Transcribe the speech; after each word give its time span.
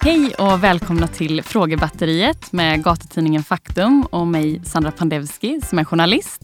Hej 0.00 0.34
och 0.34 0.64
välkomna 0.64 1.06
till 1.06 1.42
Frågebatteriet 1.42 2.52
med 2.52 2.84
gatutidningen 2.84 3.42
Faktum 3.42 4.02
och 4.02 4.26
mig 4.26 4.60
Sandra 4.64 4.90
Pandevski 4.90 5.60
som 5.64 5.78
är 5.78 5.84
journalist. 5.84 6.42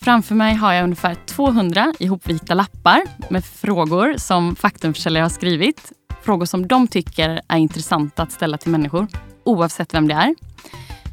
Framför 0.00 0.34
mig 0.34 0.54
har 0.54 0.72
jag 0.72 0.84
ungefär 0.84 1.14
200 1.26 1.92
ihopvikta 1.98 2.54
lappar 2.54 3.02
med 3.30 3.44
frågor 3.44 4.14
som 4.16 4.56
Faktumförsäljare 4.56 5.22
har 5.22 5.30
skrivit. 5.30 5.92
Frågor 6.22 6.46
som 6.46 6.68
de 6.68 6.88
tycker 6.88 7.40
är 7.48 7.56
intressanta 7.56 8.22
att 8.22 8.32
ställa 8.32 8.58
till 8.58 8.70
människor 8.70 9.06
oavsett 9.44 9.94
vem 9.94 10.08
det 10.08 10.14
är. 10.14 10.34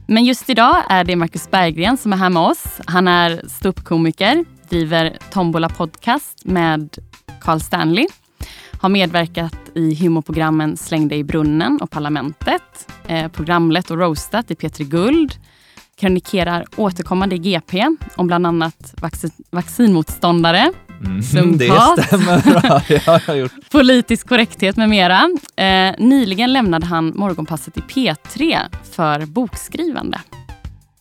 Men 0.08 0.26
just 0.26 0.50
idag 0.50 0.84
är 0.90 1.04
det 1.04 1.16
Marcus 1.16 1.52
Berggren 1.52 1.98
som 1.98 2.14
är 2.14 2.18
här 2.18 2.30
med 2.30 2.44
oss. 2.44 2.82
Han 2.86 3.08
är 3.08 3.42
ståuppkomiker, 3.48 4.46
driver 4.70 5.18
Tombola 5.32 5.70
Podcast 5.70 6.46
med 6.46 6.98
Carl 7.42 7.60
Stanley 7.60 8.06
har 8.82 8.90
medverkat 8.90 9.56
i 9.76 9.96
humorprogrammen 9.96 10.78
Släng 10.78 11.08
dig 11.08 11.20
i 11.20 11.24
brunnen 11.24 11.82
och 11.82 11.92
Parlamentet, 11.92 12.92
eh, 13.08 13.28
programlett 13.28 13.92
och 13.92 13.98
roastat 13.98 14.52
i 14.52 14.56
Petri 14.56 14.86
Guld, 14.86 15.36
kronikerar 16.00 16.66
återkommande 16.76 17.36
i 17.36 17.40
GP 17.40 17.86
om 18.16 18.28
bland 18.28 18.48
annat 18.48 18.94
vaccin 19.02 19.32
vaccinmotståndare, 19.52 20.72
Mm, 21.06 21.18
det 21.58 21.72
stämmer. 22.06 22.44
Ja, 23.06 23.20
jag 23.28 23.38
gjort. 23.38 23.52
politisk 23.72 24.28
korrekthet 24.28 24.78
med 24.78 24.90
mera. 24.90 25.30
Eh, 25.56 25.96
nyligen 26.00 26.54
lämnade 26.54 26.86
han 26.86 27.14
morgonpasset 27.16 27.78
i 27.78 27.82
P3 27.82 28.60
för 28.92 29.26
bokskrivande. 29.26 30.22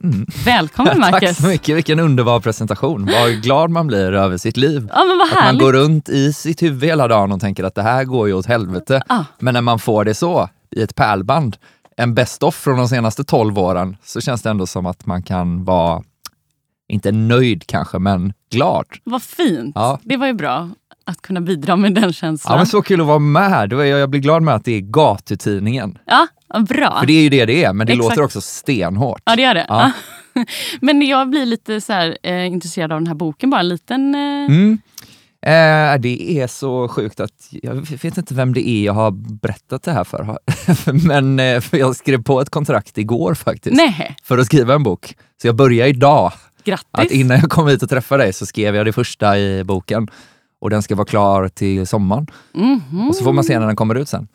Mm. 0.04 0.26
Välkommen 0.44 1.00
Tack 1.00 1.10
Marcus! 1.10 1.36
så 1.36 1.46
mycket, 1.46 1.76
vilken 1.76 2.00
underbar 2.00 2.40
presentation. 2.40 3.06
Vad 3.06 3.42
glad 3.42 3.70
man 3.70 3.86
blir 3.86 4.12
över 4.12 4.36
sitt 4.36 4.56
liv. 4.56 4.88
Ja, 4.92 5.04
men 5.04 5.18
vad 5.18 5.38
Att 5.38 5.44
man 5.44 5.58
går 5.58 5.72
runt 5.72 6.08
i 6.08 6.32
sitt 6.32 6.62
huvud 6.62 6.84
hela 6.84 7.08
dagen 7.08 7.32
och 7.32 7.40
tänker 7.40 7.64
att 7.64 7.74
det 7.74 7.82
här 7.82 8.04
går 8.04 8.28
ju 8.28 8.34
åt 8.34 8.46
helvete. 8.46 9.02
Ah. 9.08 9.24
Men 9.38 9.54
när 9.54 9.60
man 9.60 9.78
får 9.78 10.04
det 10.04 10.14
så, 10.14 10.48
i 10.76 10.82
ett 10.82 10.94
pärlband, 10.94 11.56
en 11.96 12.14
best-of 12.14 12.54
från 12.54 12.78
de 12.78 12.88
senaste 12.88 13.24
12 13.24 13.58
åren, 13.58 13.96
så 14.04 14.20
känns 14.20 14.42
det 14.42 14.50
ändå 14.50 14.66
som 14.66 14.86
att 14.86 15.06
man 15.06 15.22
kan 15.22 15.64
vara, 15.64 16.02
inte 16.88 17.12
nöjd 17.12 17.66
kanske, 17.66 17.98
men 17.98 18.32
glad. 18.50 18.86
Vad 19.04 19.22
fint. 19.22 19.72
Ja. 19.74 19.98
Det 20.02 20.16
var 20.16 20.26
ju 20.26 20.32
bra 20.32 20.70
att 21.06 21.22
kunna 21.22 21.40
bidra 21.40 21.76
med 21.76 21.94
den 21.94 22.12
känslan. 22.12 22.52
Ja, 22.52 22.56
men 22.56 22.66
så 22.66 22.82
kul 22.82 23.00
att 23.00 23.06
vara 23.06 23.18
med. 23.18 23.70
Det 23.70 23.76
var- 23.76 23.84
Jag 23.84 24.10
blir 24.10 24.20
glad 24.20 24.42
med 24.42 24.54
att 24.54 24.64
det 24.64 24.72
är 24.72 24.80
gatutidningen. 24.80 25.98
Ja, 26.06 26.26
bra. 26.68 26.96
För 27.00 27.06
det 27.06 27.12
är 27.12 27.22
ju 27.22 27.28
det 27.28 27.44
det 27.46 27.64
är, 27.64 27.72
men 27.72 27.86
det 27.86 27.92
Exakt. 27.92 28.10
låter 28.10 28.22
också 28.24 28.40
stenhårt. 28.40 29.22
Ja, 29.24 29.36
det 29.36 29.42
gör 29.42 29.54
det. 29.54 29.66
Ja. 29.68 29.92
Men 30.80 31.02
jag 31.02 31.30
blir 31.30 31.46
lite 31.46 31.80
så 31.80 31.92
här, 31.92 32.18
eh, 32.22 32.46
intresserad 32.46 32.92
av 32.92 33.00
den 33.00 33.06
här 33.06 33.14
boken. 33.14 33.50
Bara 33.50 33.60
en 33.60 33.68
liten... 33.68 34.14
Eh... 34.14 34.20
Mm. 34.20 34.78
Eh, 35.46 36.00
det 36.00 36.40
är 36.40 36.46
så 36.46 36.88
sjukt 36.88 37.20
att 37.20 37.48
jag 37.50 37.74
vet 38.02 38.18
inte 38.18 38.34
vem 38.34 38.54
det 38.54 38.68
är 38.68 38.84
jag 38.84 38.92
har 38.92 39.10
berättat 39.40 39.82
det 39.82 39.92
här 39.92 40.04
för. 40.04 40.38
Men 41.08 41.40
eh, 41.40 41.60
för 41.60 41.76
jag 41.76 41.96
skrev 41.96 42.22
på 42.22 42.40
ett 42.40 42.50
kontrakt 42.50 42.98
igår 42.98 43.34
faktiskt 43.34 43.76
Nej, 43.76 44.16
för 44.22 44.38
att 44.38 44.46
skriva 44.46 44.74
en 44.74 44.82
bok. 44.82 45.14
Så 45.42 45.48
jag 45.48 45.56
börjar 45.56 45.86
idag. 45.86 46.32
grattis. 46.64 46.86
Att 46.90 47.10
innan 47.10 47.40
jag 47.40 47.50
kom 47.50 47.68
hit 47.68 47.82
och 47.82 47.88
träffade 47.90 48.22
dig 48.24 48.32
så 48.32 48.46
skrev 48.46 48.76
jag 48.76 48.86
det 48.86 48.92
första 48.92 49.38
i 49.38 49.64
boken 49.64 50.08
och 50.64 50.70
den 50.70 50.82
ska 50.82 50.94
vara 50.94 51.06
klar 51.06 51.48
till 51.48 51.86
sommaren. 51.86 52.26
Mhm. 52.54 53.08
Och 53.08 53.16
så 53.16 53.24
får 53.24 53.32
man 53.32 53.44
se 53.44 53.58
när 53.58 53.66
den 53.66 53.76
kommer 53.76 53.94
ut 53.94 54.08
sen. 54.08 54.28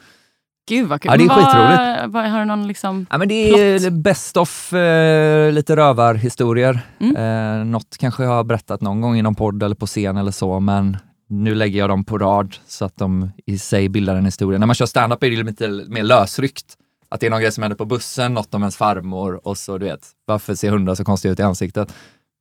Gud 0.69 0.88
vad 0.88 1.02
kul. 1.02 1.11
Ja, 1.11 1.17
det 1.17 1.23
är 1.23 1.27
Men 1.27 1.36
skitroligt. 1.36 2.13
Vad, 2.13 2.31
har 2.31 2.39
du 2.39 2.45
någon 2.45 2.67
liksom... 2.67 3.05
Ja, 3.09 3.17
men 3.17 3.27
det 3.27 3.36
är 3.36 3.80
Plott. 3.80 3.94
best 3.94 4.38
of 4.38 4.73
eh, 4.73 5.52
lite 5.52 5.75
rövarhistorier. 5.75 6.80
Mm. 6.99 7.16
Eh, 7.16 7.66
något 7.66 7.97
kanske 7.99 8.23
jag 8.23 8.30
har 8.30 8.44
berättat 8.44 8.81
någon 8.81 9.02
gång 9.02 9.17
i 9.17 9.21
någon 9.21 9.36
podd 9.36 9.63
eller 9.63 9.75
på 9.75 9.86
scen 9.86 10.17
eller 10.17 10.31
så, 10.31 10.59
men 10.59 10.97
nu 11.30 11.55
lägger 11.55 11.80
jag 11.80 11.89
dem 11.89 12.03
på 12.03 12.17
rad 12.17 12.55
så 12.67 12.86
att 12.86 12.97
de 12.97 13.31
i 13.45 13.58
sig 13.58 13.89
bildar 13.89 14.16
en 14.16 14.25
historia. 14.25 14.59
När 14.59 14.67
man 14.67 14.75
kör 14.75 14.86
stand-up 14.86 15.23
är 15.23 15.30
det 15.30 15.43
lite 15.43 15.67
mer 15.88 16.03
lösryckt. 16.03 16.66
Att 17.09 17.19
det 17.19 17.25
är 17.25 17.31
någon 17.31 17.41
grej 17.41 17.52
som 17.52 17.64
händer 17.64 17.77
på 17.77 17.86
bussen, 17.86 18.33
något 18.33 18.53
om 18.53 18.61
ens 18.61 18.77
farmor 18.77 19.48
och 19.48 19.58
så 19.58 19.77
du 19.77 19.86
vet, 19.86 20.08
varför 20.26 20.55
ser 20.55 20.71
hundar 20.71 20.95
så 20.95 21.03
konstiga 21.05 21.32
ut 21.32 21.39
i 21.39 21.43
ansiktet? 21.43 21.93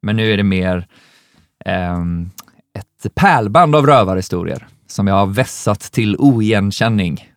Men 0.02 0.16
nu 0.16 0.32
är 0.32 0.36
det 0.36 0.42
mer 0.42 0.86
ehm, 1.64 2.30
ett 2.78 3.14
pärlband 3.14 3.76
av 3.76 3.86
rövarhistorier 3.86 4.66
som 4.86 5.06
jag 5.06 5.14
har 5.14 5.26
vässat 5.26 5.80
till 5.80 6.16
oigenkänning 6.16 7.32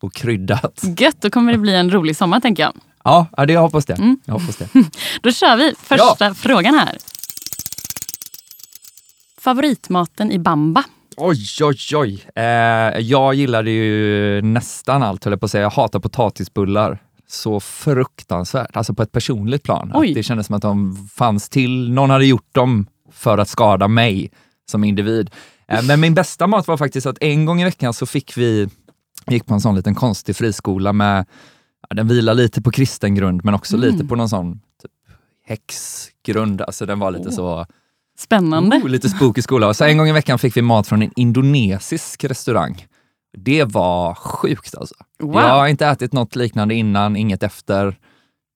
och 0.00 0.14
kryddat. 0.14 0.82
Gött, 0.98 1.16
då 1.20 1.30
kommer 1.30 1.52
det 1.52 1.58
bli 1.58 1.74
en 1.74 1.90
rolig 1.90 2.16
sommar 2.16 2.40
tänker 2.40 2.62
jag. 2.62 2.72
Ja, 3.04 3.26
ja 3.36 3.46
det, 3.46 3.52
jag 3.52 3.60
hoppas 3.60 3.86
det. 3.86 3.94
Mm. 3.94 4.20
Jag 4.24 4.34
hoppas 4.34 4.56
det. 4.56 4.68
Då 5.22 5.32
kör 5.32 5.56
vi 5.56 5.74
första 5.78 6.34
frågan 6.34 6.74
här. 6.74 6.96
Favoritmaten 9.38 10.32
i 10.32 10.38
Bamba? 10.38 10.84
Oj, 11.16 11.46
oj, 11.62 11.76
oj. 11.94 12.26
Eh, 12.34 12.44
jag 12.98 13.34
gillade 13.34 13.70
ju 13.70 14.42
nästan 14.42 15.02
allt, 15.02 15.24
höll 15.24 15.32
jag 15.32 15.40
på 15.40 15.44
att 15.44 15.50
säga. 15.50 15.62
Jag 15.62 15.70
hatar 15.70 16.00
potatisbullar 16.00 16.98
så 17.28 17.60
fruktansvärt, 17.60 18.76
alltså 18.76 18.94
på 18.94 19.02
ett 19.02 19.12
personligt 19.12 19.62
plan. 19.62 19.92
Oj. 19.94 20.08
Att 20.08 20.14
det 20.14 20.22
kändes 20.22 20.46
som 20.46 20.56
att 20.56 20.62
de 20.62 20.96
fanns 21.14 21.48
till, 21.48 21.92
någon 21.92 22.10
hade 22.10 22.26
gjort 22.26 22.54
dem 22.54 22.86
för 23.12 23.38
att 23.38 23.48
skada 23.48 23.88
mig 23.88 24.30
som 24.70 24.84
individ. 24.84 25.30
Eh, 25.68 25.84
men 25.86 26.00
min 26.00 26.14
bästa 26.14 26.46
mat 26.46 26.68
var 26.68 26.76
faktiskt 26.76 27.06
att 27.06 27.18
en 27.20 27.44
gång 27.44 27.60
i 27.60 27.64
veckan 27.64 27.94
så 27.94 28.06
fick 28.06 28.36
vi, 28.36 28.68
gick 29.30 29.46
på 29.46 29.54
en 29.54 29.60
sån 29.60 29.74
liten 29.76 29.94
konstig 29.94 30.36
friskola 30.36 30.92
med, 30.92 31.26
den 31.94 32.08
vilar 32.08 32.34
lite 32.34 32.62
på 32.62 32.70
kristen 32.70 33.14
grund 33.14 33.44
men 33.44 33.54
också 33.54 33.76
Mm. 33.76 33.90
lite 33.90 34.04
på 34.04 34.16
någon 34.16 34.28
sån 34.28 34.60
typ, 34.82 34.92
häxgrund, 35.44 36.62
alltså 36.62 36.86
den 36.86 36.98
var 36.98 37.10
lite 37.10 37.28
Oh. 37.28 37.34
så 37.34 37.66
Spännande. 38.18 38.76
Oh, 38.76 38.88
lite 38.88 39.08
spooky 39.08 39.42
skola. 39.42 39.74
Så 39.74 39.84
en 39.84 39.98
gång 39.98 40.08
i 40.08 40.12
veckan 40.12 40.38
fick 40.38 40.56
vi 40.56 40.62
mat 40.62 40.86
från 40.86 41.02
en 41.02 41.10
indonesisk 41.16 42.24
restaurang. 42.24 42.86
Det 43.38 43.64
var 43.64 44.14
sjukt 44.14 44.74
alltså. 44.74 44.94
Wow. 45.20 45.34
Jag 45.34 45.48
har 45.48 45.66
inte 45.68 45.86
ätit 45.86 46.12
något 46.12 46.36
liknande 46.36 46.74
innan, 46.74 47.16
inget 47.16 47.42
efter. 47.42 47.98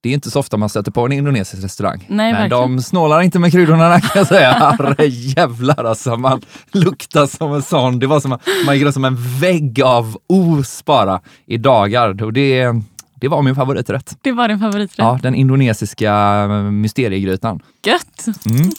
Det 0.06 0.10
är 0.10 0.14
inte 0.14 0.30
så 0.30 0.40
ofta 0.40 0.56
man 0.56 0.68
stöter 0.68 0.90
på 0.90 1.06
en 1.06 1.12
indonesisk 1.12 1.64
restaurang. 1.64 2.06
Nej, 2.08 2.32
Men 2.32 2.42
verkligen. 2.42 2.76
de 2.76 2.82
snålar 2.82 3.22
inte 3.22 3.38
med 3.38 3.52
kryddorna 3.52 4.00
kan 4.00 4.10
jag 4.14 4.26
säga. 4.26 4.52
Herre 4.78 5.06
jävlar 5.06 5.84
alltså, 5.84 6.16
man 6.16 6.42
luktar 6.72 7.26
som 7.26 7.52
en 7.52 7.62
sån. 7.62 7.98
Det 7.98 8.06
var 8.06 8.20
som, 8.20 8.38
man 8.66 8.78
gick 8.78 8.92
som 8.92 9.04
en 9.04 9.38
vägg 9.40 9.82
av 9.82 10.18
os 10.26 10.84
bara 10.84 11.20
i 11.46 11.56
dagar. 11.58 12.22
Och 12.22 12.32
det, 12.32 12.66
det 13.14 13.28
var 13.28 13.42
min 13.42 13.54
favoriträtt. 13.54 14.18
Det 14.22 14.32
var 14.32 14.48
din 14.48 14.58
favoriträtt. 14.60 14.98
Ja, 14.98 15.18
den 15.22 15.34
indonesiska 15.34 16.46
mysteriegrytan. 16.72 17.60
Gött. 17.84 18.26
Mm. 18.46 18.70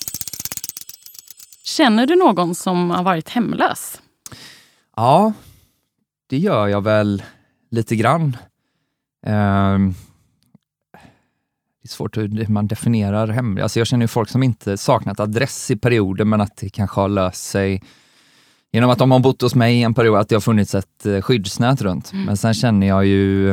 Känner 1.63 2.07
du 2.07 2.15
någon 2.15 2.55
som 2.55 2.89
har 2.89 3.03
varit 3.03 3.29
hemlös? 3.29 4.01
Ja, 4.95 5.33
det 6.29 6.37
gör 6.37 6.67
jag 6.67 6.83
väl 6.83 7.23
lite 7.71 7.95
grann. 7.95 8.37
Det 9.25 9.93
är 11.87 11.95
svårt 11.95 12.17
hur 12.17 12.47
man 12.47 12.67
definierar 12.67 13.27
hem. 13.27 13.59
Alltså 13.61 13.79
jag 13.79 13.87
känner 13.87 14.03
ju 14.03 14.07
folk 14.07 14.29
som 14.29 14.43
inte 14.43 14.77
saknat 14.77 15.19
adress 15.19 15.71
i 15.71 15.75
perioder, 15.75 16.25
men 16.25 16.41
att 16.41 16.57
det 16.57 16.69
kanske 16.69 17.01
har 17.01 17.09
löst 17.09 17.43
sig 17.43 17.83
genom 18.71 18.89
att 18.89 18.99
de 18.99 19.11
har 19.11 19.19
bott 19.19 19.41
hos 19.41 19.55
mig 19.55 19.79
i 19.79 19.83
en 19.83 19.93
period, 19.93 20.19
att 20.19 20.29
det 20.29 20.35
har 20.35 20.41
funnits 20.41 20.75
ett 20.75 21.05
eh, 21.05 21.21
skyddsnät 21.21 21.81
runt. 21.81 22.11
Men 22.13 22.37
sen 22.37 22.53
känner 22.53 22.87
jag 22.87 23.05
ju 23.05 23.51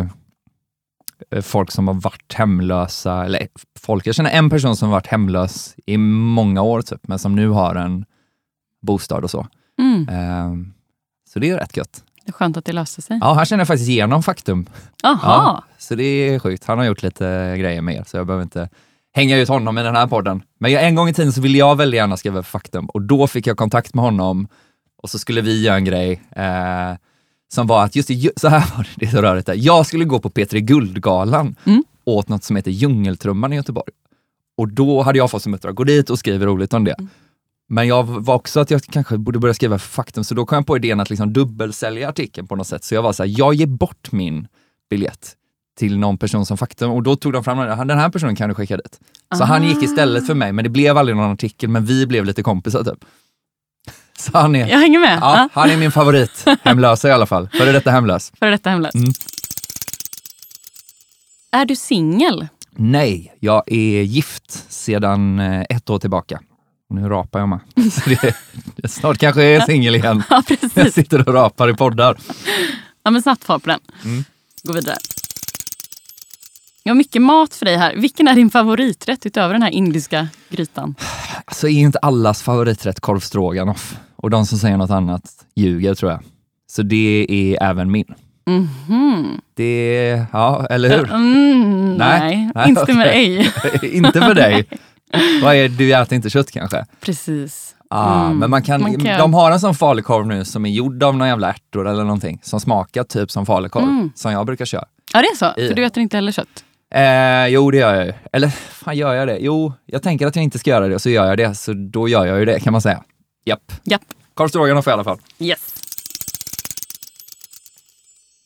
eh, 1.30 1.42
folk 1.42 1.70
som 1.70 1.88
har 1.88 1.94
varit 1.94 2.32
hemlösa, 2.34 3.24
eller 3.24 3.48
folk, 3.80 4.06
jag 4.06 4.14
känner 4.14 4.30
en 4.30 4.50
person 4.50 4.76
som 4.76 4.88
har 4.88 4.96
varit 4.96 5.06
hemlös 5.06 5.74
i 5.86 5.96
många 5.96 6.62
år, 6.62 6.82
typ, 6.82 7.08
men 7.08 7.18
som 7.18 7.34
nu 7.34 7.48
har 7.48 7.74
en 7.74 8.04
bostad 8.82 9.24
och 9.24 9.30
så. 9.30 9.46
Mm. 9.78 10.08
Ehm, 10.08 10.72
så 11.28 11.38
det 11.38 11.50
är 11.50 11.58
rätt 11.58 11.76
gött. 11.76 12.04
Det 12.24 12.30
är 12.30 12.32
skönt 12.32 12.56
att 12.56 12.64
det 12.64 12.72
löste 12.72 13.02
sig. 13.02 13.18
Ja, 13.20 13.34
här 13.34 13.44
känner 13.44 13.60
jag 13.60 13.68
faktiskt 13.68 13.88
igenom 13.90 14.22
faktum. 14.22 14.66
Jaha. 15.02 15.18
Ja, 15.22 15.64
så 15.78 15.94
det 15.94 16.04
är 16.04 16.38
sjukt. 16.38 16.64
Han 16.64 16.78
har 16.78 16.84
gjort 16.84 17.02
lite 17.02 17.54
grejer 17.58 17.82
med 17.82 17.94
er, 17.94 18.04
så 18.06 18.16
jag 18.16 18.26
behöver 18.26 18.42
inte 18.42 18.68
hänga 19.14 19.38
ut 19.38 19.48
honom 19.48 19.78
i 19.78 19.82
den 19.82 19.96
här 19.96 20.06
podden. 20.06 20.42
Men 20.60 20.72
jag, 20.72 20.84
en 20.84 20.94
gång 20.94 21.08
i 21.08 21.14
tiden 21.14 21.32
så 21.32 21.40
ville 21.40 21.58
jag 21.58 21.76
väldigt 21.76 21.98
gärna 21.98 22.16
skriva 22.16 22.42
för 22.42 22.50
faktum 22.50 22.86
och 22.86 23.02
då 23.02 23.26
fick 23.26 23.46
jag 23.46 23.56
kontakt 23.56 23.94
med 23.94 24.04
honom 24.04 24.48
och 25.02 25.10
så 25.10 25.18
skulle 25.18 25.40
vi 25.40 25.62
göra 25.62 25.76
en 25.76 25.84
grej 25.84 26.22
eh, 26.36 26.92
som 27.54 27.66
var 27.66 27.84
att, 27.84 27.96
just 27.96 28.08
det, 28.08 28.30
så 28.40 28.48
här 28.48 28.76
var 28.76 28.82
det, 28.84 28.90
det 28.96 29.06
är 29.06 29.10
så 29.10 29.22
rörigt 29.22 29.46
där. 29.46 29.54
Jag 29.58 29.86
skulle 29.86 30.04
gå 30.04 30.20
på 30.20 30.30
P3 30.30 30.58
Guldgalan 30.58 31.56
Mm. 31.64 31.84
åt 32.04 32.28
något 32.28 32.44
som 32.44 32.56
heter 32.56 32.70
Djungeltrumman 32.70 33.52
i 33.52 33.56
Göteborg. 33.56 33.92
Och 34.56 34.68
då 34.68 35.02
hade 35.02 35.18
jag 35.18 35.30
fått 35.30 35.42
som 35.42 35.54
uppdrag, 35.54 35.74
gå 35.74 35.84
dit 35.84 36.10
och 36.10 36.18
skriva 36.18 36.46
roligt 36.46 36.74
om 36.74 36.84
det. 36.84 36.96
Men 37.68 37.88
jag 37.88 38.02
var 38.04 38.34
också 38.34 38.60
att 38.60 38.70
jag 38.70 38.82
kanske 38.82 39.18
borde 39.18 39.38
börja 39.38 39.54
skriva 39.54 39.78
faktum, 39.78 40.24
så 40.24 40.34
då 40.34 40.46
kom 40.46 40.56
jag 40.56 40.66
på 40.66 40.76
idén 40.76 41.00
att 41.00 41.10
liksom 41.10 41.32
dubbelsälja 41.32 42.08
artikeln 42.08 42.46
på 42.46 42.56
något 42.56 42.66
sätt. 42.66 42.84
Så 42.84 42.94
jag 42.94 43.02
var 43.02 43.12
så 43.12 43.22
här, 43.22 43.34
jag 43.38 43.54
ger 43.54 43.66
bort 43.66 44.12
min 44.12 44.46
biljett 44.90 45.32
till 45.78 45.98
någon 45.98 46.18
person 46.18 46.46
som 46.46 46.58
faktum 46.58 46.90
och 46.90 47.02
då 47.02 47.16
tog 47.16 47.32
de 47.32 47.44
fram 47.44 47.58
den, 47.58 47.88
den 47.88 47.98
här 47.98 48.08
personen 48.08 48.36
kan 48.36 48.48
du 48.48 48.54
skicka 48.54 48.76
dit. 48.76 49.00
Så 49.38 49.44
han 49.44 49.64
gick 49.64 49.82
istället 49.82 50.26
för 50.26 50.34
mig, 50.34 50.52
men 50.52 50.62
det 50.64 50.68
blev 50.70 50.98
aldrig 50.98 51.16
någon 51.16 51.30
artikel, 51.32 51.68
men 51.70 51.84
vi 51.84 52.06
blev 52.06 52.24
lite 52.24 52.42
kompisar 52.42 52.84
typ. 52.84 53.04
Så 54.18 54.38
han 54.38 54.56
är, 54.56 54.68
Jag 54.68 54.78
hänger 54.78 54.98
med. 54.98 55.18
ja, 55.22 55.36
Ja. 55.36 55.48
han 55.52 55.70
är 55.70 55.76
min 55.76 55.92
favorit, 55.92 56.44
hemlösa 56.62 57.08
i 57.08 57.12
alla 57.12 57.26
fall. 57.26 57.48
Före 57.48 57.72
detta 57.72 57.90
hemlös. 57.90 58.32
För 58.38 58.50
detta 58.50 58.70
hemlös. 58.70 58.94
Mm. 58.94 59.08
Är 61.52 61.64
du 61.64 61.76
singel? 61.76 62.46
Nej, 62.70 63.34
jag 63.40 63.62
är 63.72 64.02
gift 64.02 64.64
sedan 64.72 65.38
eh, 65.38 65.60
ett 65.70 65.90
år 65.90 65.98
tillbaka 65.98 66.40
Nu 66.94 67.08
rapar 67.08 67.38
jag 67.40 67.48
med. 67.48 67.58
Det, 68.06 68.34
det 68.76 68.88
snart 68.88 69.18
kanske 69.18 69.42
jag 69.42 69.54
är 69.54 69.60
singel 69.60 69.94
igen. 69.94 70.22
Ja, 70.30 70.42
Jag 70.74 70.92
sitter 70.92 71.28
och 71.28 71.34
rapar 71.34 71.70
i 71.70 71.74
poddar. 71.74 72.16
Ja, 73.02 73.10
men 73.10 73.22
snabbt 73.22 73.44
fart 73.44 73.62
på 73.62 73.68
den. 73.68 73.80
Mm. 74.04 74.24
Gå 74.62 74.72
vidare. 74.72 74.96
Jag 76.82 76.90
har 76.90 76.96
mycket 76.96 77.22
mat 77.22 77.54
för 77.54 77.64
dig 77.66 77.76
här. 77.76 77.96
Vilken 77.96 78.28
är 78.28 78.34
din 78.34 78.50
favoriträtt 78.50 79.26
utöver 79.26 79.52
den 79.52 79.62
här 79.62 79.70
indiska 79.70 80.28
grytan? 80.50 80.94
Alltså 81.44 81.68
är 81.68 81.72
inte 81.72 81.98
allas 81.98 82.42
favoriträtt 82.42 83.00
korv 83.00 83.20
stroganoff? 83.20 83.96
Och 84.16 84.30
de 84.30 84.46
som 84.46 84.58
säger 84.58 84.76
något 84.76 84.90
annat 84.90 85.22
ljuger 85.54 85.94
tror 85.94 86.10
jag. 86.12 86.20
Så 86.70 86.82
det 86.82 87.26
är 87.28 87.62
även 87.70 87.90
min. 87.90 88.14
Mhm. 88.46 89.40
Det, 89.54 90.24
ja, 90.32 90.66
eller 90.70 90.88
hur? 90.98 91.12
Mm, 91.12 91.94
Nej. 91.94 92.20
nej, 92.20 92.50
Nej, 92.54 92.68
instämmer 92.68 93.06
okej. 93.08 93.52
ej. 93.82 93.96
inte 93.96 94.20
för 94.20 94.34
dig. 94.34 94.66
Vad 95.42 95.54
är, 95.56 95.68
du 95.68 95.92
äter 95.94 96.16
inte 96.16 96.30
kött 96.30 96.50
kanske? 96.50 96.86
Precis. 97.00 97.76
Ah, 97.90 98.24
Mm. 98.26 98.38
Men 98.38 98.50
man 98.50 98.62
kan, 98.62 98.82
Man 98.82 99.00
kan- 99.04 99.18
de 99.18 99.34
har 99.34 99.50
en 99.50 99.60
sån 99.60 99.74
falukorv 99.74 100.26
nu 100.26 100.44
som 100.44 100.66
är 100.66 100.70
gjord 100.70 101.02
av 101.02 101.16
några 101.16 101.28
jävla 101.28 101.48
ärtor 101.50 101.88
eller 101.88 102.04
någonting 102.04 102.40
som 102.42 102.60
smakar 102.60 103.04
typ 103.04 103.30
som 103.30 103.46
falukorv 103.46 103.84
Mm. 103.84 104.12
som 104.14 104.32
jag 104.32 104.46
brukar 104.46 104.64
köra. 104.64 104.84
Ja, 105.12 105.20
det 105.20 105.26
är 105.26 105.36
så? 105.36 105.60
I- 105.60 105.68
För 105.68 105.74
du 105.74 105.84
äter 105.84 106.02
inte 106.02 106.16
heller 106.16 106.32
kött? 106.32 106.64
Eh, 106.94 107.46
jo, 107.46 107.70
det 107.70 107.76
gör 107.78 107.94
jag 107.94 108.06
ju. 108.06 108.12
Eller 108.32 108.48
fan 108.48 108.96
gör 108.96 109.14
jag 109.14 109.28
det? 109.28 109.38
Jo, 109.40 109.72
jag 109.86 110.02
tänker 110.02 110.26
att 110.26 110.36
jag 110.36 110.42
inte 110.42 110.58
ska 110.58 110.70
göra 110.70 110.88
det 110.88 110.94
och 110.94 111.02
så 111.02 111.10
gör 111.10 111.26
jag 111.26 111.36
det. 111.38 111.54
Så 111.54 111.72
då 111.72 112.08
gör 112.08 112.26
jag 112.26 112.38
ju 112.38 112.44
det 112.44 112.60
kan 112.60 112.72
man 112.72 112.82
säga. 112.82 113.02
Japp. 113.44 113.72
Japp. 113.84 114.02
Korv 114.34 114.48
stroganoff 114.48 114.86
i 114.86 114.90
alla 114.90 115.04
fall. 115.04 115.18
Yes. 115.38 115.74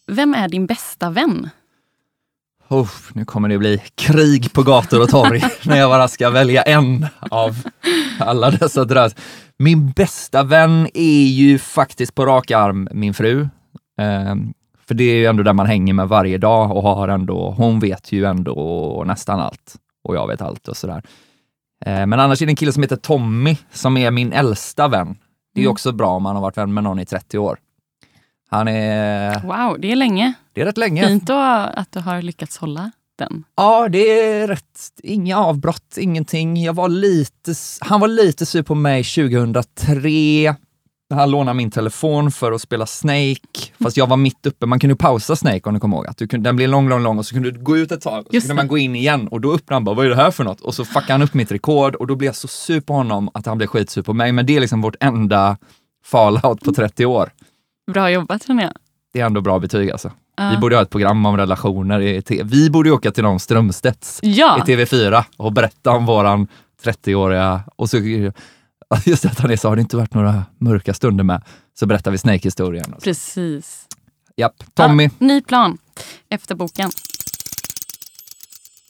Vem 0.06 0.34
är 0.34 0.48
din 0.48 0.66
bästa 0.66 1.10
vän? 1.10 1.50
Oh, 2.70 2.90
nu 3.12 3.24
kommer 3.24 3.48
det 3.48 3.58
bli 3.58 3.82
krig 3.94 4.52
på 4.52 4.62
gator 4.62 5.02
och 5.02 5.08
torg 5.08 5.42
när 5.64 5.76
jag 5.76 5.90
bara 5.90 6.08
ska 6.08 6.30
välja 6.30 6.62
en 6.62 7.06
av 7.30 7.56
alla 8.20 8.50
dessa 8.50 8.84
drös. 8.84 9.14
Min 9.58 9.90
bästa 9.90 10.42
vän 10.42 10.88
är 10.94 11.24
ju 11.26 11.58
faktiskt 11.58 12.14
på 12.14 12.26
rak 12.26 12.50
arm 12.50 12.88
min 12.92 13.14
fru. 13.14 13.48
Ehm, 14.00 14.52
för 14.88 14.94
det 14.94 15.04
är 15.04 15.14
ju 15.14 15.26
ändå 15.26 15.42
där 15.42 15.52
man 15.52 15.66
hänger 15.66 15.92
med 15.94 16.08
varje 16.08 16.38
dag 16.38 16.76
och 16.76 16.82
har 16.82 17.08
ändå, 17.08 17.50
hon 17.50 17.80
vet 17.80 18.12
ju 18.12 18.24
ändå 18.24 19.04
nästan 19.06 19.40
allt 19.40 19.76
och 20.04 20.16
jag 20.16 20.26
vet 20.28 20.42
allt 20.42 20.68
och 20.68 20.76
sådär. 20.76 21.02
Ehm, 21.86 22.10
men 22.10 22.20
annars 22.20 22.42
är 22.42 22.46
det 22.46 22.52
en 22.52 22.56
kille 22.56 22.72
som 22.72 22.82
heter 22.82 22.96
Tommy 22.96 23.56
som 23.72 23.96
är 23.96 24.10
min 24.10 24.32
äldsta 24.32 24.88
vän. 24.88 25.16
Det 25.54 25.60
är 25.60 25.64
Mm. 25.64 25.72
också 25.72 25.92
bra 25.92 26.08
om 26.10 26.22
man 26.22 26.34
har 26.34 26.42
varit 26.42 26.58
vän 26.58 26.74
med 26.74 26.84
någon 26.84 26.98
i 26.98 27.06
30 27.06 27.38
år. 27.38 27.58
Han 28.50 28.68
är, 28.68 29.40
Wow, 29.40 29.80
det 29.80 29.92
är 29.92 29.96
länge. 29.96 30.32
det 30.52 30.60
är 30.60 30.64
rätt 30.64 30.78
länge. 30.78 31.06
Fint 31.06 31.30
att 31.30 31.92
du 31.92 32.00
har 32.00 32.22
lyckats 32.22 32.58
hålla 32.58 32.90
den. 33.18 33.44
Ja, 33.56 33.88
det 33.88 34.20
är 34.20 34.48
rätt. 34.48 34.64
Inga 35.02 35.38
avbrott, 35.38 35.96
ingenting. 35.96 36.62
Jag 36.62 36.72
var 36.72 36.88
lite, 36.88 37.54
han 37.80 38.00
var 38.00 38.08
lite 38.08 38.46
sur 38.46 38.62
på 38.62 38.74
mig 38.74 39.04
2003. 39.04 40.54
när 41.10 41.16
Han 41.16 41.30
lånade 41.30 41.56
min 41.56 41.70
telefon 41.70 42.30
för 42.30 42.52
att 42.52 42.60
spela 42.62 42.86
Snake, 42.86 43.40
fast 43.82 43.96
jag 43.96 44.06
var 44.06 44.16
mitt 44.16 44.46
uppe. 44.46 44.66
Man 44.66 44.80
kunde 44.80 44.96
pausa 44.96 45.36
Snake 45.36 45.60
om 45.64 45.74
du 45.74 45.80
kommer 45.80 45.96
ihåg. 45.96 46.06
Att 46.06 46.16
du 46.16 46.28
kunde, 46.28 46.48
den 46.48 46.56
blev 46.56 46.68
lång, 46.68 46.88
lång, 46.88 47.02
lång 47.02 47.18
och 47.18 47.26
så 47.26 47.34
kunde 47.34 47.50
du 47.50 47.60
gå 47.62 47.76
ut 47.76 47.92
ett 47.92 48.00
tag 48.00 48.26
och 48.26 48.34
så 48.34 48.40
kunde 48.40 48.54
man 48.54 48.68
gå 48.68 48.78
in 48.78 48.96
igen 48.96 49.28
och 49.28 49.40
då 49.40 49.54
öppnade 49.54 49.74
han 49.74 49.84
bara, 49.84 49.94
vad 49.94 50.06
är 50.06 50.10
det 50.10 50.16
här 50.16 50.30
för 50.30 50.44
något? 50.44 50.60
Och 50.60 50.74
så 50.74 50.84
fuckade 50.84 51.12
han 51.12 51.22
upp 51.22 51.34
mitt 51.34 51.52
rekord 51.52 51.94
och 51.94 52.06
då 52.06 52.16
blev 52.16 52.26
jag 52.28 52.36
så 52.36 52.48
sur 52.48 52.80
på 52.80 52.92
honom 52.92 53.30
att 53.34 53.46
han 53.46 53.58
blev 53.58 53.66
skitsur 53.66 54.02
på 54.02 54.12
mig. 54.14 54.32
Men 54.32 54.46
det 54.46 54.56
är 54.56 54.60
liksom 54.60 54.80
vårt 54.82 54.96
enda 55.00 55.56
fallout 56.04 56.60
på 56.64 56.72
30 56.72 57.06
år. 57.06 57.30
Bra 57.92 58.10
jobbat 58.10 58.46
känner 58.46 58.62
jag. 58.62 58.72
Det 59.12 59.20
är 59.20 59.26
ändå 59.26 59.40
bra 59.40 59.58
betyg 59.58 59.90
alltså. 59.90 60.12
Ja. 60.36 60.50
Vi 60.50 60.56
borde 60.56 60.76
ha 60.76 60.82
ett 60.82 60.90
program 60.90 61.26
om 61.26 61.36
relationer 61.36 62.00
i 62.00 62.22
TV. 62.22 62.42
Vi 62.44 62.70
borde 62.70 62.90
åka 62.90 63.10
till 63.10 63.22
någon 63.22 63.40
Strömstedts 63.40 64.20
Ja, 64.22 64.58
i 64.58 64.60
TV4 64.60 65.24
och 65.36 65.52
berätta 65.52 65.90
om 65.90 66.06
våran 66.06 66.48
30-åriga 66.82 67.62
och 67.76 67.90
så 67.90 67.98
just 69.04 69.24
att 69.24 69.38
han 69.38 69.50
är 69.50 69.56
så, 69.56 69.68
har 69.68 69.76
det 69.76 69.82
inte 69.82 69.96
varit 69.96 70.14
några 70.14 70.44
mörka 70.58 70.94
stunder 70.94 71.24
med? 71.24 71.42
Så 71.74 71.86
berättar 71.86 72.10
vi 72.10 72.18
Snake-historien. 72.18 72.94
precis. 73.02 73.86
Japp, 74.36 74.64
Tommy. 74.74 75.04
Ja, 75.04 75.10
ny 75.26 75.42
plan 75.42 75.78
efter 76.28 76.54
boken. 76.54 76.90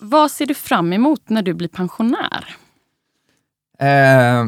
Vad 0.01 0.31
ser 0.31 0.47
du 0.47 0.55
fram 0.55 0.93
emot 0.93 1.29
när 1.29 1.43
du 1.43 1.55
blir 1.55 1.69
pensionär? 1.69 2.57
Eh, 3.81 4.47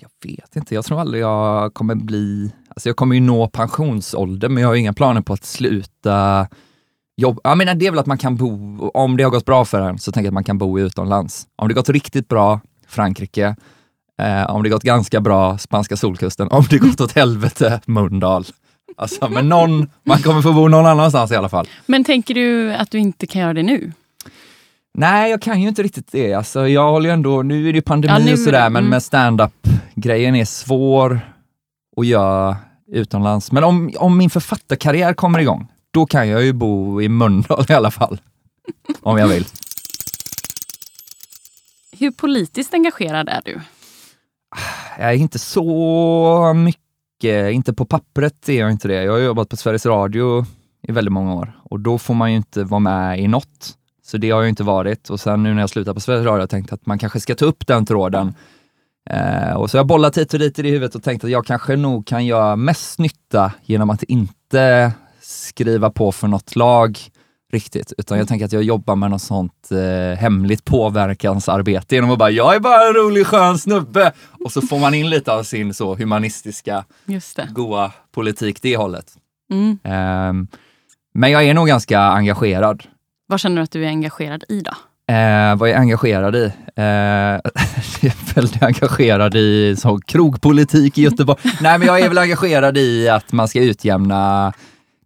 jag 0.00 0.10
vet 0.24 0.56
inte, 0.56 0.74
jag 0.74 0.84
tror 0.84 1.00
aldrig 1.00 1.22
jag 1.22 1.74
kommer 1.74 1.94
bli, 1.94 2.52
alltså 2.76 2.88
jag 2.88 2.96
kommer 2.96 3.14
ju 3.14 3.20
nå 3.20 3.48
pensionsålder 3.48 4.48
men 4.48 4.62
jag 4.62 4.68
har 4.68 4.74
inga 4.74 4.92
planer 4.92 5.20
på 5.20 5.32
att 5.32 5.44
sluta 5.44 6.48
jobba. 7.16 7.40
Jag 7.44 7.58
menar 7.58 7.74
det 7.74 7.86
är 7.86 7.90
väl 7.90 8.00
att 8.00 8.06
man 8.06 8.18
kan 8.18 8.36
bo, 8.36 8.88
om 8.88 9.16
det 9.16 9.22
har 9.22 9.30
gått 9.30 9.44
bra 9.44 9.64
för 9.64 9.80
en 9.80 9.98
så 9.98 10.12
tänker 10.12 10.24
jag 10.24 10.30
att 10.30 10.34
man 10.34 10.44
kan 10.44 10.58
bo 10.58 10.78
utomlands. 10.78 11.46
Om 11.56 11.68
det 11.68 11.74
gått 11.74 11.88
riktigt 11.88 12.28
bra, 12.28 12.60
Frankrike. 12.88 13.56
Eh, 14.22 14.50
om 14.50 14.62
det 14.62 14.68
gått 14.68 14.82
ganska 14.82 15.20
bra, 15.20 15.58
spanska 15.58 15.96
solkusten. 15.96 16.48
Om 16.48 16.64
det 16.70 16.78
gått 16.78 17.00
åt 17.00 17.12
helvete, 17.12 17.80
Mölndal. 17.86 18.44
Alltså, 18.96 19.28
men 19.28 19.48
någon, 19.48 19.90
man 20.04 20.18
kommer 20.18 20.42
få 20.42 20.52
bo 20.52 20.68
någon 20.68 20.86
annanstans 20.86 21.32
i 21.32 21.36
alla 21.36 21.48
fall. 21.48 21.68
Men 21.86 22.04
tänker 22.04 22.34
du 22.34 22.74
att 22.74 22.90
du 22.90 22.98
inte 22.98 23.26
kan 23.26 23.40
göra 23.42 23.54
det 23.54 23.62
nu? 23.62 23.92
Nej, 24.94 25.30
jag 25.30 25.42
kan 25.42 25.62
ju 25.62 25.68
inte 25.68 25.82
riktigt 25.82 26.12
det. 26.12 26.34
Alltså, 26.34 26.68
jag 26.68 26.90
håller 26.90 27.08
ju 27.08 27.12
ändå, 27.12 27.42
nu 27.42 27.68
är 27.68 27.72
det 27.72 27.76
ju 27.76 27.82
pandemi 27.82 28.26
Ja, 28.26 28.32
och 28.32 28.38
sådär, 28.38 28.70
men 28.70 28.80
mm. 28.80 28.90
med 28.90 29.02
stand-up-grejen 29.02 30.34
är 30.34 30.44
svår 30.44 31.20
att 31.96 32.06
göra 32.06 32.56
utomlands. 32.92 33.52
Men 33.52 33.64
om, 33.64 33.92
om 33.96 34.18
min 34.18 34.30
författarkarriär 34.30 35.14
kommer 35.14 35.38
igång, 35.38 35.68
då 35.90 36.06
kan 36.06 36.28
jag 36.28 36.44
ju 36.44 36.52
bo 36.52 37.02
i 37.02 37.08
Mölndal 37.08 37.66
i 37.68 37.72
alla 37.72 37.90
fall. 37.90 38.20
Om 39.00 39.18
jag 39.18 39.28
vill. 39.28 39.44
Hur 41.98 42.10
politiskt 42.10 42.74
engagerad 42.74 43.28
är 43.28 43.40
du? 43.44 43.60
Jag 44.98 45.08
är 45.08 45.16
inte 45.16 45.38
så 45.38 46.52
mycket, 46.54 47.52
inte 47.52 47.72
på 47.72 47.84
pappret 47.84 48.48
är 48.48 48.60
jag 48.60 48.70
inte 48.70 48.88
det. 48.88 49.02
Jag 49.02 49.12
har 49.12 49.18
jobbat 49.18 49.48
på 49.48 49.56
Sveriges 49.56 49.86
Radio 49.86 50.46
i 50.82 50.92
väldigt 50.92 51.12
många 51.12 51.34
år 51.34 51.52
och 51.64 51.80
då 51.80 51.98
får 51.98 52.14
man 52.14 52.30
ju 52.30 52.36
inte 52.36 52.64
vara 52.64 52.80
med 52.80 53.20
i 53.20 53.28
något. 53.28 53.76
Så 54.02 54.18
det 54.18 54.30
har 54.30 54.40
jag 54.40 54.48
inte 54.48 54.64
varit 54.64 55.10
och 55.10 55.20
sen 55.20 55.42
nu 55.42 55.54
när 55.54 55.62
jag 55.62 55.70
slutar 55.70 55.94
på 55.94 56.00
Sveriges 56.00 56.24
Radio 56.24 56.32
har 56.32 56.40
jag 56.40 56.50
tänkt 56.50 56.72
att 56.72 56.86
man 56.86 56.98
kanske 56.98 57.20
ska 57.20 57.34
ta 57.34 57.44
upp 57.44 57.66
den 57.66 57.86
tråden. 57.86 58.34
Eh, 59.10 59.52
och 59.52 59.70
så 59.70 59.76
jag 59.76 59.86
bollat 59.86 60.18
hit 60.18 60.32
och 60.34 60.38
dit 60.38 60.58
i 60.58 60.62
det 60.62 60.70
huvudet 60.70 60.94
och 60.94 61.02
tänkt 61.02 61.24
att 61.24 61.30
jag 61.30 61.46
kanske 61.46 61.76
nog 61.76 62.06
kan 62.06 62.26
göra 62.26 62.56
mest 62.56 62.98
nytta 62.98 63.52
genom 63.62 63.90
att 63.90 64.02
inte 64.02 64.92
skriva 65.20 65.90
på 65.90 66.12
för 66.12 66.28
något 66.28 66.56
lag 66.56 66.98
riktigt, 67.52 67.92
utan 67.98 68.18
jag 68.18 68.28
tänker 68.28 68.46
att 68.46 68.52
jag 68.52 68.62
jobbar 68.62 68.96
med 68.96 69.10
något 69.10 69.22
sånt 69.22 69.68
eh, 69.72 70.18
hemligt 70.18 70.64
påverkansarbete 70.64 71.94
genom 71.94 72.10
att 72.10 72.18
bara, 72.18 72.30
jag 72.30 72.54
är 72.54 72.60
bara 72.60 72.88
en 72.88 72.94
rolig 72.94 73.26
skön 73.26 73.58
snubbe 73.58 74.12
och 74.44 74.52
så 74.52 74.62
får 74.62 74.78
man 74.78 74.94
in 74.94 75.10
lite 75.10 75.32
av 75.32 75.42
sin 75.42 75.74
så 75.74 75.94
humanistiska, 75.94 76.84
goa 77.50 77.92
politik 78.12 78.62
det 78.62 78.76
hållet. 78.76 79.16
Mm. 79.52 79.78
Ehm, 79.84 80.46
men 81.14 81.30
jag 81.30 81.44
är 81.44 81.54
nog 81.54 81.66
ganska 81.66 82.00
engagerad. 82.00 82.82
Vad 83.26 83.40
känner 83.40 83.56
du 83.56 83.62
att 83.62 83.70
du 83.70 83.84
är 83.84 83.88
engagerad 83.88 84.44
i 84.48 84.60
då? 84.60 84.72
Eh, 85.08 85.56
vad 85.56 85.68
är 85.68 85.72
jag 85.72 85.80
engagerad 85.80 86.36
i? 86.36 86.44
Eh, 86.76 86.82
jag 88.00 88.04
är 88.04 88.34
väldigt 88.34 88.62
engagerad 88.62 89.34
i 89.34 89.76
så, 89.76 89.98
krogpolitik 89.98 90.98
i 90.98 91.02
Göteborg. 91.02 91.38
Nej, 91.60 91.78
men 91.78 91.88
jag 91.88 92.00
är 92.00 92.08
väl 92.08 92.18
engagerad 92.18 92.78
i 92.78 93.08
att 93.08 93.32
man 93.32 93.48
ska 93.48 93.60
utjämna 93.60 94.52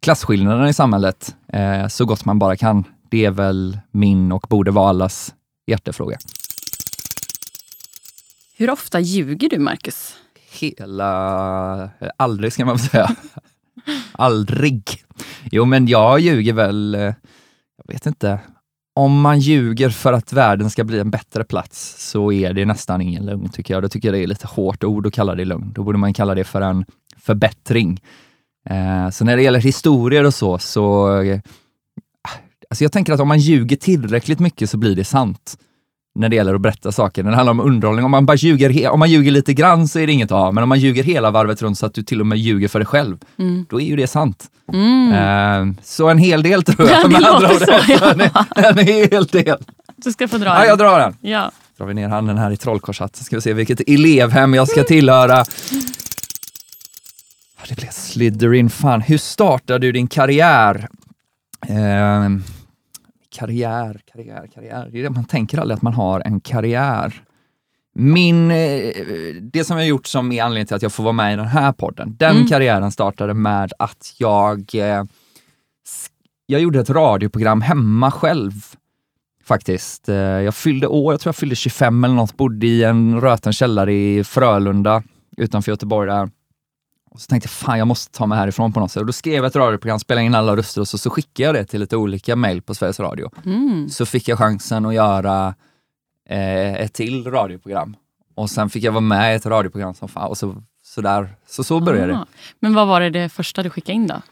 klasskillnaderna 0.02 0.68
i 0.68 0.72
samhället 0.74 1.34
eh, 1.52 1.86
så 1.88 2.04
gott 2.04 2.24
man 2.24 2.38
bara 2.38 2.56
kan. 2.56 2.84
Det 3.10 3.24
är 3.24 3.30
väl 3.30 3.78
min 3.90 4.32
och 4.32 4.46
borde 4.48 4.70
vara 4.70 4.88
allas 4.88 5.34
hjärtefråga. 5.66 6.18
Hur 8.56 8.70
ofta 8.70 9.00
ljuger 9.00 9.48
du, 9.48 9.58
Marcus? 9.58 10.14
Hela... 10.50 11.90
Aldrig 12.16 12.52
ska 12.52 12.64
man 12.64 12.76
väl 12.76 12.86
säga. 12.88 13.16
Aldrig. 14.12 15.04
Jo, 15.52 15.64
men 15.64 15.86
jag 15.88 16.20
ljuger 16.20 16.52
väl... 16.52 16.94
eh, 16.94 17.00
Jag 17.00 17.92
vet 17.94 18.06
inte. 18.06 18.38
Om 18.96 19.20
man 19.20 19.38
ljuger 19.38 19.90
för 19.90 20.12
att 20.12 20.32
världen 20.32 20.70
ska 20.70 20.84
bli 20.84 20.98
en 20.98 21.10
bättre 21.10 21.44
plats 21.44 22.10
så 22.10 22.32
är 22.32 22.52
det 22.52 22.64
nästan 22.64 23.00
ingen 23.00 23.26
lögn 23.26 23.48
tycker 23.48 23.74
jag. 23.74 23.82
Då 23.82 23.88
tycker 23.88 24.08
jag 24.08 24.14
det 24.14 24.22
är 24.22 24.26
lite 24.26 24.46
hårt 24.46 24.84
ord 24.84 25.06
att 25.06 25.12
kalla 25.12 25.34
det 25.34 25.44
lögn. 25.44 25.72
Då 25.72 25.82
borde 25.82 25.98
man 25.98 26.14
kalla 26.14 26.34
det 26.34 26.44
för 26.44 26.60
en 26.60 26.84
förbättring. 27.16 28.00
Eh, 28.70 29.10
så 29.10 29.24
när 29.24 29.36
det 29.36 29.42
gäller 29.42 29.60
historier 29.60 30.24
och 30.24 30.34
så, 30.34 30.58
så... 30.58 31.18
eh, 31.22 31.40
Alltså 32.70 32.84
jag 32.84 32.92
tänker 32.92 33.12
att 33.12 33.20
om 33.20 33.28
man 33.28 33.38
ljuger 33.38 33.76
tillräckligt 33.76 34.40
mycket 34.40 34.70
så 34.70 34.76
blir 34.76 34.96
det 34.96 35.04
sant 35.04 35.58
när 36.16 36.28
det 36.28 36.36
gäller 36.36 36.54
att 36.54 36.60
berätta 36.60 36.92
saker. 36.92 37.22
När 37.22 37.30
det 37.30 37.36
handlar 37.36 37.50
om 37.50 37.60
underhållning, 37.60 38.04
om 38.04 38.10
man 38.10 38.26
bara 38.26 38.36
ljuger, 38.36 38.88
om 38.90 38.98
man 38.98 39.10
ljuger 39.10 39.30
lite 39.30 39.54
grann 39.54 39.88
så 39.88 39.98
är 39.98 40.06
det 40.06 40.12
inget 40.12 40.30
ha, 40.30 40.52
men 40.52 40.62
om 40.62 40.68
man 40.68 40.78
ljuger 40.80 41.02
hela 41.02 41.30
varvet 41.30 41.62
runt 41.62 41.78
så 41.78 41.86
att 41.86 41.94
du 41.94 42.02
till 42.02 42.20
och 42.20 42.26
med 42.26 42.38
ljuger 42.38 42.68
för 42.68 42.78
dig 42.78 42.86
själv, 42.86 43.16
Mm. 43.38 43.66
då 43.70 43.80
är 43.80 43.84
ju 43.84 43.96
det 43.96 44.06
sant. 44.06 44.44
Mm. 44.72 45.12
Eh, 45.12 45.74
så 45.82 46.08
en 46.08 46.18
hel 46.18 46.42
del 46.42 46.62
tror 46.62 46.88
jag. 46.88 47.02
Ja, 47.02 47.08
det 47.08 47.20
låter 47.20 47.66
så, 47.66 47.92
ja. 47.92 48.30
en, 48.56 48.78
en 48.78 48.86
hel 48.86 49.26
del. 49.26 49.58
Du 49.96 50.12
ska 50.12 50.28
få 50.28 50.38
dra 50.38 50.46
Ja, 50.46 50.62
en. 50.62 50.68
jag 50.68 50.78
drar 50.78 50.98
den. 51.00 51.16
Ja. 51.20 51.50
Drar 51.78 51.86
vi 51.86 51.94
ner 51.94 52.08
handen 52.08 52.38
här 52.38 52.50
i 52.50 52.56
trollkorshatten, 52.56 53.24
ska 53.24 53.36
vi 53.36 53.42
se 53.42 53.52
vilket 53.52 53.80
elevhem 53.88 54.54
jag 54.54 54.68
ska 54.68 54.82
tillhöra. 54.84 55.44
Ja, 57.58 57.64
Det 57.68 57.76
blev 57.76 57.90
Slytherin. 57.90 58.70
Fan, 58.70 59.00
hur 59.00 59.18
startade 59.18 59.78
du 59.78 59.92
din 59.92 60.06
karriär? 60.08 60.88
Eh, 61.68 62.28
karriär, 63.36 64.00
karriär, 64.12 64.48
karriär. 64.54 64.88
Det 64.92 64.98
är 64.98 65.02
det 65.02 65.10
man 65.10 65.24
tänker 65.24 65.58
aldrig 65.58 65.76
att 65.76 65.82
man 65.82 65.92
har 65.94 66.20
en 66.24 66.40
karriär. 66.40 67.22
min, 67.98 68.50
eh, 68.50 68.92
det 69.42 69.64
som 69.64 69.78
jag 69.78 69.86
gjort 69.86 70.06
som 70.06 70.32
är 70.32 70.42
anledningen 70.42 70.66
till 70.66 70.76
att 70.76 70.82
jag 70.82 70.92
får 70.92 71.04
vara 71.04 71.12
med 71.12 71.32
i 71.32 71.36
den 71.36 71.46
här 71.46 71.72
podden, 71.72 72.16
den 72.18 72.36
Mm. 72.36 72.48
karriären 72.48 72.90
startade 72.92 73.34
med 73.34 73.72
att 73.78 74.14
jag, 74.18 74.74
eh, 74.74 75.04
jag 76.46 76.60
gjorde 76.60 76.80
ett 76.80 76.90
radioprogram 76.90 77.60
hemma 77.60 78.10
själv. 78.10 78.52
Faktiskt. 79.44 80.08
Eh, 80.08 80.14
Jag 80.16 80.54
fyllde 80.54 80.86
år, 80.86 81.12
jag 81.12 81.20
tror 81.20 81.28
jag 81.28 81.36
fyllde 81.36 81.54
25 81.56 82.04
eller 82.04 82.14
något, 82.14 82.36
bodde 82.36 82.66
i 82.66 82.84
en 82.84 83.20
röten 83.20 83.52
källare 83.52 83.94
i 83.94 84.24
Frölunda 84.24 85.02
utanför 85.36 85.72
Göteborg 85.72 86.10
där. 86.10 86.30
Och 87.16 87.22
så 87.22 87.28
tänkte 87.28 87.46
jag, 87.46 87.50
fan 87.50 87.78
jag 87.78 87.86
måste 87.86 88.18
ta 88.18 88.26
mig 88.26 88.38
härifrån 88.38 88.72
på 88.72 88.80
något 88.80 88.90
sätt. 88.90 89.00
Och 89.00 89.06
då 89.06 89.12
skrev 89.12 89.34
jag 89.34 89.44
ett 89.44 89.56
radioprogram, 89.56 89.98
spelade 89.98 90.26
in 90.26 90.34
alla 90.34 90.56
röster 90.56 90.80
och 90.80 90.88
så, 90.88 90.98
så 90.98 91.10
skickade 91.10 91.46
jag 91.46 91.54
det 91.54 91.64
till 91.64 91.80
lite 91.80 91.96
olika 91.96 92.36
mejl 92.36 92.62
på 92.62 92.74
Sveriges 92.74 93.00
Radio 93.00 93.30
Mm. 93.44 93.88
så 93.88 94.06
fick 94.06 94.28
jag 94.28 94.38
chansen 94.38 94.86
att 94.86 94.94
göra 94.94 95.54
eh, 96.28 96.74
ett 96.74 96.94
till 96.94 97.30
radioprogram. 97.30 97.96
Och 98.34 98.50
sen 98.50 98.70
fick 98.70 98.84
jag 98.84 98.92
vara 98.92 99.00
med 99.00 99.32
i 99.32 99.36
ett 99.36 99.46
radioprogram 99.46 99.94
som 99.94 100.08
fan, 100.08 100.28
och 100.28 100.38
så, 100.38 100.62
så 100.84 101.00
där. 101.00 101.36
Så 101.48 101.64
så 101.64 101.80
började 101.80 102.12
det. 102.12 102.18
Ah. 102.18 102.26
Men 102.60 102.74
vad 102.74 102.86
var 102.86 103.00
det, 103.00 103.10
det 103.10 103.28
första 103.28 103.62
du 103.62 103.70
skickade 103.70 103.92
in 103.96 104.06
då? 104.06 104.22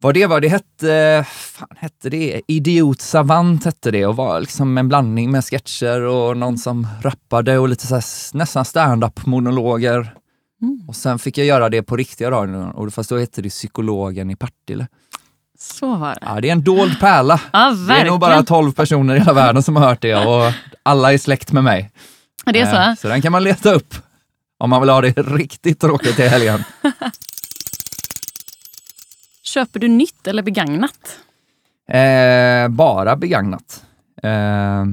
Vad 0.00 0.14
det 0.14 0.26
var, 0.26 0.40
det 0.40 0.48
hette, 0.48 1.24
fan 1.28 1.76
hette 1.76 2.10
det? 2.10 2.40
Idiot 2.48 3.00
Savant 3.00 3.64
hette 3.64 3.90
det 3.90 4.06
och 4.06 4.16
var 4.16 4.40
liksom 4.40 4.78
en 4.78 4.88
blandning 4.88 5.30
med 5.30 5.44
sketcher 5.44 6.00
och 6.00 6.36
någon 6.36 6.58
som 6.58 6.86
rappade 7.02 7.58
och 7.58 7.68
lite 7.68 7.86
så 7.86 7.94
här, 7.94 8.04
nästan 8.36 8.64
stand-up 8.64 9.26
monologer. 9.26 10.14
Mm. 10.62 10.80
Och 10.88 10.96
sen 10.96 11.18
fick 11.18 11.38
jag 11.38 11.46
göra 11.46 11.68
det 11.68 11.82
på 11.82 11.96
riktiga 11.96 12.30
radion, 12.30 12.70
och 12.70 12.94
fast 12.94 13.10
då 13.10 13.18
hette 13.18 13.42
det 13.42 13.48
Psykologen 13.48 14.30
i 14.30 14.36
Partille. 14.36 14.86
Så 15.58 15.94
var 15.96 16.08
det. 16.14 16.18
Ja, 16.22 16.40
det 16.40 16.48
är 16.48 16.52
en 16.52 16.64
dold 16.64 17.00
pärla. 17.00 17.40
Ja, 17.52 17.70
Det 17.88 17.94
är 17.94 18.04
nog 18.06 18.20
bara 18.20 18.42
12 18.42 18.72
personer 18.72 19.16
i 19.16 19.18
hela 19.18 19.32
världen 19.32 19.62
som 19.62 19.76
har 19.76 19.88
hört 19.88 20.02
det 20.02 20.14
och 20.14 20.52
alla 20.82 21.12
är 21.12 21.18
släkt 21.18 21.52
med 21.52 21.64
mig. 21.64 21.90
det 22.44 22.60
är 22.60 22.88
Eh, 22.90 22.94
så? 22.94 23.00
Så 23.00 23.08
den 23.08 23.22
kan 23.22 23.32
man 23.32 23.44
leta 23.44 23.72
upp 23.72 23.94
om 24.58 24.70
man 24.70 24.80
vill 24.80 24.90
ha 24.90 25.00
det 25.00 25.18
riktigt 25.18 25.80
tråkigt 25.80 26.18
i 26.18 26.28
helgen. 26.28 26.64
Köper 29.42 29.80
du 29.80 29.88
nytt 29.88 30.26
eller 30.26 30.42
begagnat? 30.42 31.18
Eh, 31.88 32.68
bara 32.68 33.16
begagnat. 33.16 33.84
Eh, 34.22 34.84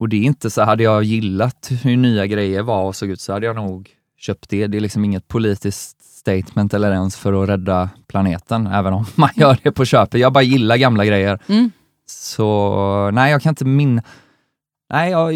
och 0.00 0.08
det 0.08 0.16
är 0.16 0.20
inte 0.22 0.50
så, 0.50 0.62
hade 0.62 0.82
jag 0.82 1.04
gillat 1.04 1.70
hur 1.82 1.96
nya 1.96 2.26
grejer 2.26 2.62
var 2.62 2.82
och 2.84 2.96
såg 2.96 3.10
ut 3.10 3.20
så 3.20 3.32
hade 3.32 3.46
jag 3.46 3.56
nog 3.56 3.90
köpt 4.24 4.48
det. 4.50 4.66
Det 4.66 4.76
är 4.76 4.80
liksom 4.80 5.04
inget 5.04 5.28
politiskt 5.28 6.04
statement 6.18 6.74
eller 6.74 6.92
ens 6.92 7.16
för 7.16 7.42
att 7.42 7.48
rädda 7.48 7.88
planeten, 8.08 8.66
även 8.66 8.92
om 8.92 9.04
man 9.14 9.30
gör 9.34 9.56
det 9.62 9.72
på 9.72 9.84
köpet. 9.84 10.20
Jag 10.20 10.32
bara 10.32 10.42
gillar 10.44 10.76
gamla 10.76 11.04
grejer. 11.04 11.38
Mm. 11.46 11.70
Så 12.06 13.10
nej, 13.12 13.30
jag 13.32 13.42
kan 13.42 13.50
inte 13.50 13.64
minna. 13.64 14.02
Nej, 14.92 15.10
jag, 15.10 15.34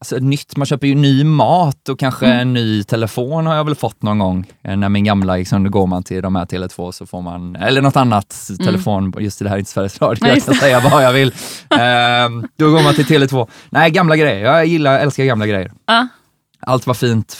alltså, 0.00 0.16
nytt, 0.20 0.56
man 0.56 0.66
köper 0.66 0.86
ju 0.86 0.94
ny 0.94 1.24
mat 1.24 1.88
och 1.88 1.98
kanske 1.98 2.26
Mm. 2.26 2.38
en 2.38 2.52
ny 2.52 2.82
telefon 2.84 3.46
har 3.46 3.54
jag 3.54 3.64
väl 3.64 3.74
fått 3.74 4.02
någon 4.02 4.18
gång. 4.18 4.46
Eh, 4.64 4.76
När 4.76 4.88
min 4.88 5.04
gamla 5.04 5.38
gick 5.38 5.48
sönder, 5.48 5.70
går 5.70 5.86
man 5.86 6.02
till 6.02 6.22
de 6.22 6.36
här 6.36 6.44
Tele2 6.44 6.92
så 6.92 7.06
får 7.06 7.22
man, 7.22 7.56
eller 7.56 7.82
något 7.82 7.96
annat 7.96 8.48
telefon, 8.58 9.14
just 9.18 9.38
det 9.38 9.48
här 9.48 9.56
är 9.56 9.58
inte 9.58 9.70
Sveriges 9.70 10.00
Radio, 10.02 10.28
jag 10.28 10.44
kan 10.44 10.54
säga 10.54 10.80
vad 10.80 11.04
jag 11.04 11.12
vill. 11.12 11.32
Ehm, 11.70 12.48
då 12.56 12.70
går 12.70 12.82
man 12.82 12.94
till 12.94 13.04
Tele2. 13.06 13.48
Nej, 13.70 13.90
gamla 13.90 14.16
grejer. 14.16 14.44
Jag 14.44 14.66
gillar, 14.66 14.98
älskar 14.98 15.24
gamla 15.24 15.46
grejer. 15.46 15.72
Ja, 15.86 16.08
Allt 16.60 16.86
var 16.86 16.94
fint 16.94 17.32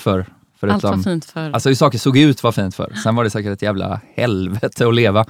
för 0.61 0.69
allt 0.69 0.83
var 0.83 0.97
fint 0.99 1.25
för... 1.25 1.50
Alltså 1.50 1.69
hur 1.69 1.77
saker 1.77 1.99
såg 1.99 2.19
ut 2.19 2.43
var 2.43 2.53
fint 2.53 2.75
för. 2.75 2.93
Sen 3.03 3.15
var 3.15 3.25
det 3.25 3.31
säkert 3.31 3.53
ett 3.53 3.62
jävla 3.62 4.00
helvete 4.17 4.88
att 4.88 4.95
leva. 4.95 5.25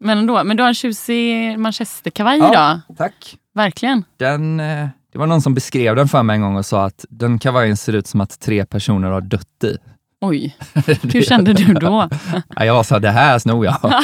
Men 0.00 0.18
ändå. 0.18 0.44
Men 0.44 0.56
du 0.56 0.62
har 0.62 0.68
en 0.68 0.74
tjusig 0.74 1.58
manchesterkavaj 1.58 2.38
Ja. 2.38 2.50
idag. 2.52 2.80
Tack. 2.98 3.36
Verkligen. 3.54 4.04
Den, 4.16 4.60
eh, 4.60 4.88
det 5.12 5.18
var 5.18 5.26
någon 5.26 5.42
som 5.42 5.54
beskrev 5.54 5.96
den 5.96 6.08
för 6.08 6.22
mig 6.22 6.36
en 6.36 6.42
gång 6.42 6.56
och 6.56 6.66
sa 6.66 6.84
att 6.84 7.04
den 7.08 7.38
kavajen 7.38 7.76
ser 7.76 7.92
ut 7.92 8.06
som 8.06 8.20
att 8.20 8.40
tre 8.40 8.66
personer 8.66 9.08
har 9.10 9.20
dött 9.20 9.64
i. 9.64 9.76
Oj, 10.20 10.56
hur 11.12 11.22
kände 11.22 11.52
du 11.52 11.74
då? 11.74 12.08
Ja, 12.56 12.64
Jag 12.64 12.84
här, 12.90 13.00
det 13.00 13.10
här 13.10 13.38
snor 13.38 13.64
jag. 13.64 13.76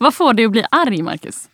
Vad 0.00 0.14
får 0.14 0.32
dig 0.34 0.44
att 0.44 0.52
bli 0.52 0.64
arg, 0.70 1.02
Marcus? 1.02 1.48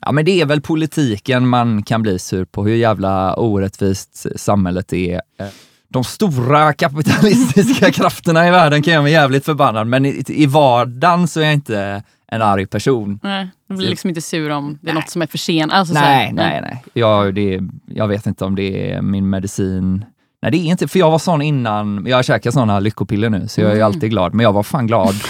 Ja, 0.00 0.12
men 0.12 0.24
det 0.24 0.40
är 0.40 0.46
väl 0.46 0.60
politiken 0.60 1.48
man 1.48 1.82
kan 1.82 2.02
bli 2.02 2.18
sur 2.18 2.44
på, 2.44 2.64
hur 2.64 2.74
jävla 2.76 3.34
orättvist 3.36 4.26
samhället 4.36 4.92
är. 4.92 5.14
Eh, 5.40 5.46
De 5.88 6.04
stora 6.04 6.72
kapitalistiska 6.72 7.90
krafterna 7.92 8.48
i 8.48 8.50
världen 8.50 8.82
kan 8.82 8.92
göra 8.92 9.02
mig 9.02 9.12
jävligt 9.12 9.44
förbannad, 9.44 9.86
men 9.86 10.06
i, 10.06 10.24
i 10.28 10.46
vardagen 10.46 11.28
så 11.28 11.40
är 11.40 11.44
jag 11.44 11.52
inte 11.54 12.02
en 12.32 12.42
arg 12.42 12.66
person. 12.66 13.20
Nej, 13.22 13.48
du 13.68 13.76
blir 13.76 13.88
liksom 13.88 14.08
inte 14.10 14.20
sur 14.20 14.50
om 14.50 14.78
det 14.82 14.90
är 14.90 14.94
något 14.94 15.10
som 15.10 15.22
är 15.22 15.26
för 15.26 15.38
sent. 15.38 15.72
Alltså, 15.72 15.94
så 15.94 16.00
här, 16.00 16.16
Nej, 16.18 16.32
nej, 16.32 16.60
nej. 16.62 16.84
Jag, 16.92 17.34
det, 17.34 17.60
jag 17.86 18.08
vet 18.08 18.26
inte 18.26 18.44
om 18.44 18.54
det 18.54 18.92
är 18.92 19.02
min 19.02 19.30
medicin. 19.30 20.04
Nej, 20.42 20.50
det 20.52 20.58
är 20.58 20.64
inte, 20.64 20.88
för 20.88 20.98
jag 20.98 21.10
var 21.10 21.18
sån 21.18 21.42
innan, 21.42 22.06
jag 22.06 22.24
käkar 22.24 22.50
såna 22.50 22.80
lyckopiller 22.80 23.30
nu, 23.30 23.48
så 23.48 23.60
jag 23.60 23.70
är 23.70 23.74
Mm. 23.74 23.86
alltid 23.86 24.10
glad, 24.10 24.34
men 24.34 24.44
jag 24.44 24.52
var 24.52 24.62
fan 24.62 24.86
glad. 24.86 25.14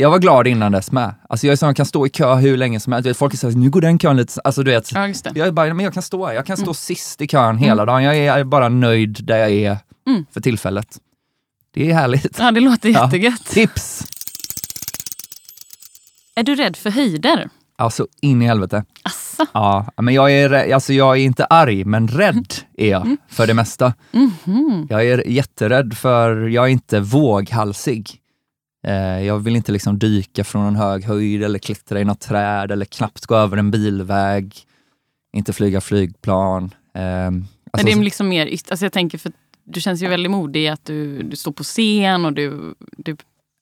Jag 0.00 0.10
var 0.10 0.18
glad 0.18 0.46
innan 0.46 0.72
dess 0.72 0.92
med. 0.92 1.14
Alltså 1.28 1.46
jag 1.46 1.52
är 1.52 1.56
sån 1.56 1.66
som 1.68 1.74
kan 1.74 1.86
stå 1.86 2.06
i 2.06 2.10
kö 2.10 2.34
hur 2.34 2.56
länge 2.56 2.80
som 2.80 2.92
helst. 2.92 3.06
Vet, 3.08 3.16
Folk 3.16 3.34
säger 3.38 3.56
nu 3.56 3.70
går 3.70 3.80
den 3.80 3.98
kön 3.98 4.16
lite, 4.16 4.40
alltså 4.44 4.62
du 4.62 4.70
vet. 4.70 4.92
Ja. 4.92 5.08
Jag 5.34 5.48
är 5.48 5.52
bara, 5.52 5.74
men 5.74 5.84
jag 5.84 5.94
kan 5.94 6.02
stå 6.02 6.26
här. 6.26 6.34
Jag 6.34 6.46
kan 6.46 6.56
stå 6.56 6.64
Mm. 6.64 6.74
sist 6.74 7.20
i 7.20 7.26
kön 7.28 7.58
hela 7.58 7.84
dagen. 7.84 8.02
Jag 8.04 8.16
är 8.40 8.44
bara 8.44 8.68
nöjd 8.68 9.24
där 9.24 9.36
jag 9.38 9.50
är 9.50 9.78
Mm. 10.08 10.26
för 10.32 10.40
tillfället. 10.40 10.98
Det 11.74 11.90
är 11.90 11.94
härligt. 11.94 12.36
Ja, 12.38 12.50
det 12.50 12.60
låter 12.60 12.88
Ja. 12.88 13.04
jättegött. 13.04 13.44
Tips! 13.46 14.04
Är 16.34 16.42
du 16.42 16.54
rädd 16.54 16.76
för 16.76 16.90
höjder? 16.90 17.48
Alltså 17.76 18.06
in 18.22 18.42
i 18.42 18.46
helvete. 18.46 18.84
Asså? 19.02 19.46
Ja, 19.52 19.86
men 19.96 20.14
jag 20.14 20.32
är, 20.32 20.74
alltså 20.74 20.92
jag 20.92 21.16
är 21.16 21.20
inte 21.22 21.44
arg, 21.44 21.84
men 21.84 22.08
rädd 22.08 22.54
är 22.76 22.90
jag 22.90 23.16
för 23.28 23.46
det 23.46 23.54
mesta. 23.54 23.94
Mhm. 24.12 24.86
Jag 24.90 25.06
är 25.06 25.28
jätterädd 25.28 25.94
för, 25.96 26.48
jag 26.48 26.64
är 26.64 26.68
inte 26.68 27.00
våghalsig. 27.00 28.16
Eh, 28.86 29.26
jag 29.26 29.38
vill 29.38 29.56
inte 29.56 29.72
liksom 29.72 29.98
dyka 29.98 30.44
från 30.44 30.66
en 30.66 30.76
hög 30.76 31.04
höjd 31.04 31.42
eller 31.42 31.58
klättra 31.58 32.00
i 32.00 32.04
något 32.04 32.20
träd 32.20 32.70
eller 32.72 32.84
knappt 32.84 33.26
gå 33.26 33.34
över 33.36 33.56
en 33.56 33.70
bilväg. 33.70 34.54
Inte 35.36 35.52
flyga 35.52 35.80
flygplan. 35.80 36.64
Eh, 36.64 37.00
Men 37.02 37.44
alltså, 37.72 37.86
det 37.86 37.92
är 37.92 37.96
liksom 38.04 38.28
mer, 38.28 38.46
alltså 38.70 38.84
jag 38.84 38.92
tänker 38.92 39.18
för 39.18 39.32
du 39.64 39.80
känns 39.80 40.02
ju 40.02 40.08
väldigt 40.08 40.30
modig 40.30 40.68
att 40.68 40.84
du, 40.84 41.22
du 41.22 41.36
står 41.36 41.52
på 41.52 41.62
scen 41.64 42.24
och 42.24 42.32
du, 42.32 42.74
du 42.96 43.16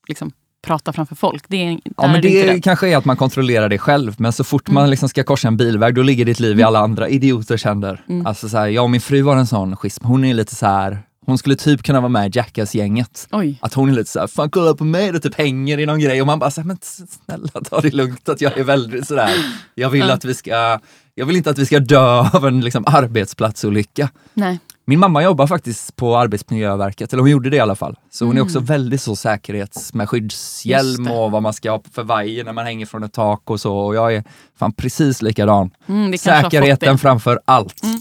liksom 0.07 0.31
pratar 0.61 0.91
framför 0.93 1.15
folk. 1.15 1.43
Det 1.47 1.57
är, 1.57 1.79
Ja, 1.83 2.07
men 2.07 2.15
är 2.15 2.21
du 2.21 2.29
inte 2.29 2.53
det 2.53 2.61
kanske 2.61 2.89
är 2.89 2.97
att 2.97 3.05
man 3.05 3.17
kontrollerar 3.17 3.69
det 3.69 3.77
själv, 3.77 4.15
men 4.17 4.33
så 4.33 4.43
fort 4.43 4.67
Mm. 4.67 4.75
man 4.81 4.89
liksom 4.89 5.09
ska 5.09 5.23
korsa 5.23 5.47
en 5.47 5.57
bilväg, 5.57 5.95
då 5.95 6.01
ligger 6.01 6.25
ditt 6.25 6.39
liv 6.39 6.59
i 6.59 6.63
alla 6.63 6.79
andra 6.79 7.09
idioters 7.09 7.65
händer. 7.65 8.03
Mm. 8.09 8.25
Alltså 8.25 8.49
så 8.49 8.57
här, 8.57 8.67
jag 8.67 8.83
och 8.83 8.89
min 8.89 9.01
fru 9.01 9.23
har 9.23 9.37
en 9.37 9.47
sån 9.47 9.75
schism, 9.75 10.05
hon 10.05 10.23
är 10.25 10.33
lite 10.33 10.55
så 10.55 10.65
här, 10.65 10.99
hon 11.25 11.37
skulle 11.37 11.55
typ 11.55 11.83
kunna 11.83 11.99
vara 12.01 12.09
med 12.09 12.35
i 12.35 12.39
Jackass-gänget. 12.39 13.27
Att 13.61 13.73
hon 13.73 13.89
är 13.89 13.93
lite 13.93 14.09
såhär, 14.11 14.27
fan 14.27 14.49
kolla 14.49 14.73
på 14.73 14.83
mig, 14.83 15.11
det 15.11 15.19
typ 15.19 15.35
hänger 15.35 15.77
i 15.79 15.85
någon 15.85 15.99
grej 15.99 16.21
och 16.21 16.27
man 16.27 16.39
bara 16.39 16.51
såhär, 16.51 16.67
men 16.67 16.77
snälla 17.25 17.49
ta 17.69 17.81
det 17.81 17.93
lugnt 17.93 18.29
att 18.29 18.41
jag 18.41 18.57
är 18.57 18.63
väldigt 18.63 19.07
sådär, 19.07 19.31
jag 19.75 19.89
vill 19.89 20.07
Ja. 20.07 20.13
att 20.13 20.25
vi 20.25 20.33
ska, 20.33 20.79
jag 21.15 21.25
vill 21.25 21.35
inte 21.35 21.49
att 21.49 21.57
vi 21.57 21.65
ska 21.65 21.79
dö 21.79 22.19
av 22.33 22.45
en 22.47 22.61
liksom 22.61 22.83
arbetsplatsolycka. 22.87 24.09
Nej. 24.33 24.59
Min 24.85 24.99
mamma 24.99 25.23
jobbar 25.23 25.47
faktiskt 25.47 25.95
på 25.95 26.17
Arbetsmiljöverket, 26.17 27.13
eller 27.13 27.21
hon 27.21 27.29
gjorde 27.31 27.49
det 27.49 27.57
i 27.57 27.59
alla 27.59 27.75
fall. 27.75 27.95
Så 28.11 28.25
hon 28.25 28.37
är 28.37 28.41
också 28.41 28.59
väldigt 28.59 29.01
så 29.01 29.15
säkerhets 29.15 29.93
med 29.93 30.09
skyddshjälm 30.09 31.07
och 31.11 31.31
vad 31.31 31.43
man 31.43 31.53
ska 31.53 31.71
ha 31.71 31.81
för 31.91 32.03
vajer 32.03 32.43
när 32.43 32.53
man 32.53 32.65
hänger 32.65 32.85
från 32.85 33.03
ett 33.03 33.13
tak 33.13 33.41
och 33.49 33.59
så. 33.59 33.77
Och 33.77 33.95
jag 33.95 34.15
är 34.15 34.23
fan 34.59 34.73
precis 34.73 35.21
likadan. 35.21 35.71
Mm, 35.87 36.17
Säkerheten 36.17 36.97
framför 36.97 37.39
allt. 37.45 37.83
Mm. 37.83 37.99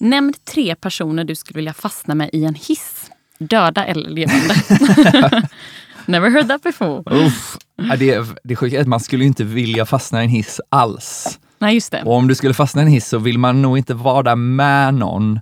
Nämn 0.00 0.32
tre 0.44 0.74
personer 0.74 1.24
du 1.24 1.34
skulle 1.34 1.56
vilja 1.56 1.74
fastna 1.74 2.14
med 2.14 2.30
i 2.32 2.44
en 2.44 2.54
hiss. 2.54 3.10
Döda 3.38 3.84
eller 3.84 4.10
levande. 4.10 4.54
Never 6.06 6.30
heard 6.30 6.48
that 6.48 6.62
before. 6.62 7.02
Uff. 7.26 7.56
Det, 7.98 8.26
det 8.44 8.56
sjuka 8.56 8.76
är 8.76 8.80
att 8.80 8.88
man 8.88 9.00
skulle 9.00 9.24
inte 9.24 9.44
vilja 9.44 9.86
fastna 9.86 10.20
i 10.20 10.24
en 10.24 10.30
hiss 10.30 10.60
alls. 10.68 11.38
Nej, 11.58 11.74
just 11.74 11.92
det. 11.92 12.02
Och 12.02 12.14
om 12.14 12.28
du 12.28 12.34
skulle 12.34 12.54
fastna 12.54 12.82
i 12.82 12.84
en 12.84 12.90
hiss 12.90 13.08
så 13.08 13.18
vill 13.18 13.38
man 13.38 13.62
nog 13.62 13.78
inte 13.78 13.94
vara 13.94 14.22
där 14.22 14.36
med 14.36 14.94
någon. 14.94 15.40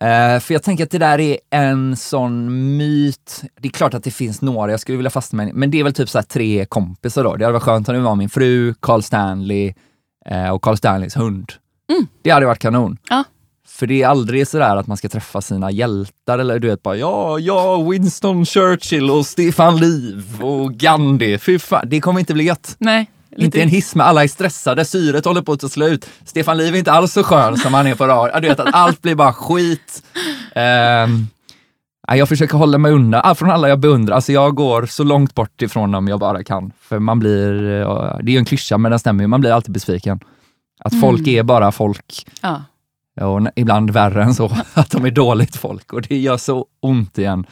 Eh, 0.00 0.40
för 0.40 0.52
jag 0.52 0.62
tänker 0.62 0.84
att 0.84 0.90
det 0.90 0.98
där 0.98 1.18
är 1.18 1.38
en 1.50 1.96
sån 1.96 2.76
myt. 2.76 3.42
Det 3.60 3.68
är 3.68 3.72
klart 3.72 3.94
att 3.94 4.04
det 4.04 4.10
finns 4.10 4.42
några 4.42 4.70
jag 4.70 4.80
skulle 4.80 4.96
vilja 4.96 5.10
fastna 5.10 5.36
med, 5.36 5.54
men 5.54 5.70
det 5.70 5.80
är 5.80 5.84
väl 5.84 5.94
typ 5.94 6.08
så 6.08 6.22
tre 6.22 6.66
kompisar 6.66 7.24
då. 7.24 7.36
Det 7.36 7.44
hade 7.44 7.52
varit 7.52 7.62
skönt 7.62 7.88
om 7.88 7.94
det 7.94 8.00
var 8.00 8.14
min 8.14 8.28
fru, 8.28 8.74
Carl 8.80 9.02
Stanley 9.02 9.74
eh, 10.26 10.50
och 10.50 10.62
Carl 10.62 10.76
Stanleys 10.76 11.16
hund. 11.16 11.52
Mm. 11.92 12.06
Det 12.22 12.30
hade 12.30 12.46
varit 12.46 12.58
kanon. 12.58 12.98
Ja. 13.08 13.24
För 13.76 13.86
det 13.86 14.02
är 14.02 14.08
aldrig 14.08 14.48
sådär 14.48 14.76
att 14.76 14.86
man 14.86 14.96
ska 14.96 15.08
träffa 15.08 15.40
sina 15.40 15.70
hjältar 15.70 16.38
eller 16.38 16.58
du 16.58 16.68
vet 16.68 16.82
bara 16.82 16.96
ja, 16.96 17.38
ja, 17.38 17.76
Winston 17.90 18.44
Churchill 18.46 19.10
och 19.10 19.26
Stefan 19.26 19.76
Liv 19.76 20.24
och 20.44 20.74
Gandhi. 20.74 21.38
Fy 21.38 21.58
fan, 21.58 21.88
det 21.88 22.00
kommer 22.00 22.20
inte 22.20 22.34
bli 22.34 22.44
gött. 22.44 22.76
Nej. 22.78 23.10
Inte 23.36 23.62
en 23.62 23.68
hiss 23.68 23.94
med 23.94 24.06
alla 24.06 24.24
är 24.24 24.28
stressade, 24.28 24.84
syret 24.84 25.24
håller 25.24 25.42
på 25.42 25.52
att 25.52 25.60
ta 25.60 25.68
slut. 25.68 26.08
Stefan 26.24 26.56
Liv 26.58 26.74
är 26.74 26.78
inte 26.78 26.92
alls 26.92 27.12
så 27.12 27.22
skön 27.22 27.56
som 27.56 27.74
han 27.74 27.86
är 27.86 27.94
på 27.94 28.06
radio. 28.06 28.40
Du 28.40 28.48
vet 28.48 28.60
att 28.60 28.74
allt 28.74 29.02
blir 29.02 29.14
bara 29.14 29.32
skit. 29.32 30.02
Nej, 32.08 32.18
jag 32.18 32.28
försöker 32.28 32.58
hålla 32.58 32.78
mig 32.78 32.92
undan 32.92 33.36
från 33.36 33.50
alla 33.50 33.68
jag 33.68 33.80
beundrar. 33.80 34.14
Alltså 34.14 34.32
jag 34.32 34.54
går 34.54 34.86
så 34.86 35.04
långt 35.04 35.34
bort 35.34 35.62
ifrån 35.62 35.90
dem 35.92 36.08
jag 36.08 36.20
bara 36.20 36.44
kan. 36.44 36.72
För 36.80 36.98
man 36.98 37.18
blir, 37.18 37.80
eh, 37.80 38.16
det 38.22 38.30
är 38.30 38.32
ju 38.32 38.38
en 38.38 38.44
klyscha 38.44 38.78
men 38.78 38.90
den 38.90 38.98
stämmer 38.98 39.24
ju, 39.24 39.28
man 39.28 39.40
blir 39.40 39.50
alltid 39.52 39.72
besviken. 39.72 40.20
Att 40.80 40.92
Mm. 40.92 41.00
folk 41.00 41.26
är 41.26 41.42
bara 41.42 41.72
folk 41.72 42.26
Ja. 42.42 42.62
Och 43.20 43.48
ibland 43.56 43.90
värre 43.90 44.22
än 44.22 44.34
så, 44.34 44.50
att 44.74 44.90
de 44.90 45.04
är 45.04 45.10
dåligt 45.10 45.56
folk 45.56 45.92
och 45.92 46.02
det 46.02 46.18
gör 46.18 46.36
så 46.36 46.66
ont 46.80 47.18
igen. 47.18 47.46